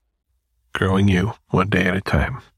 growing 0.73 1.09
you 1.09 1.33
one 1.51 1.69
day 1.69 1.87
at 1.87 1.97
a 1.97 2.01
time. 2.01 2.43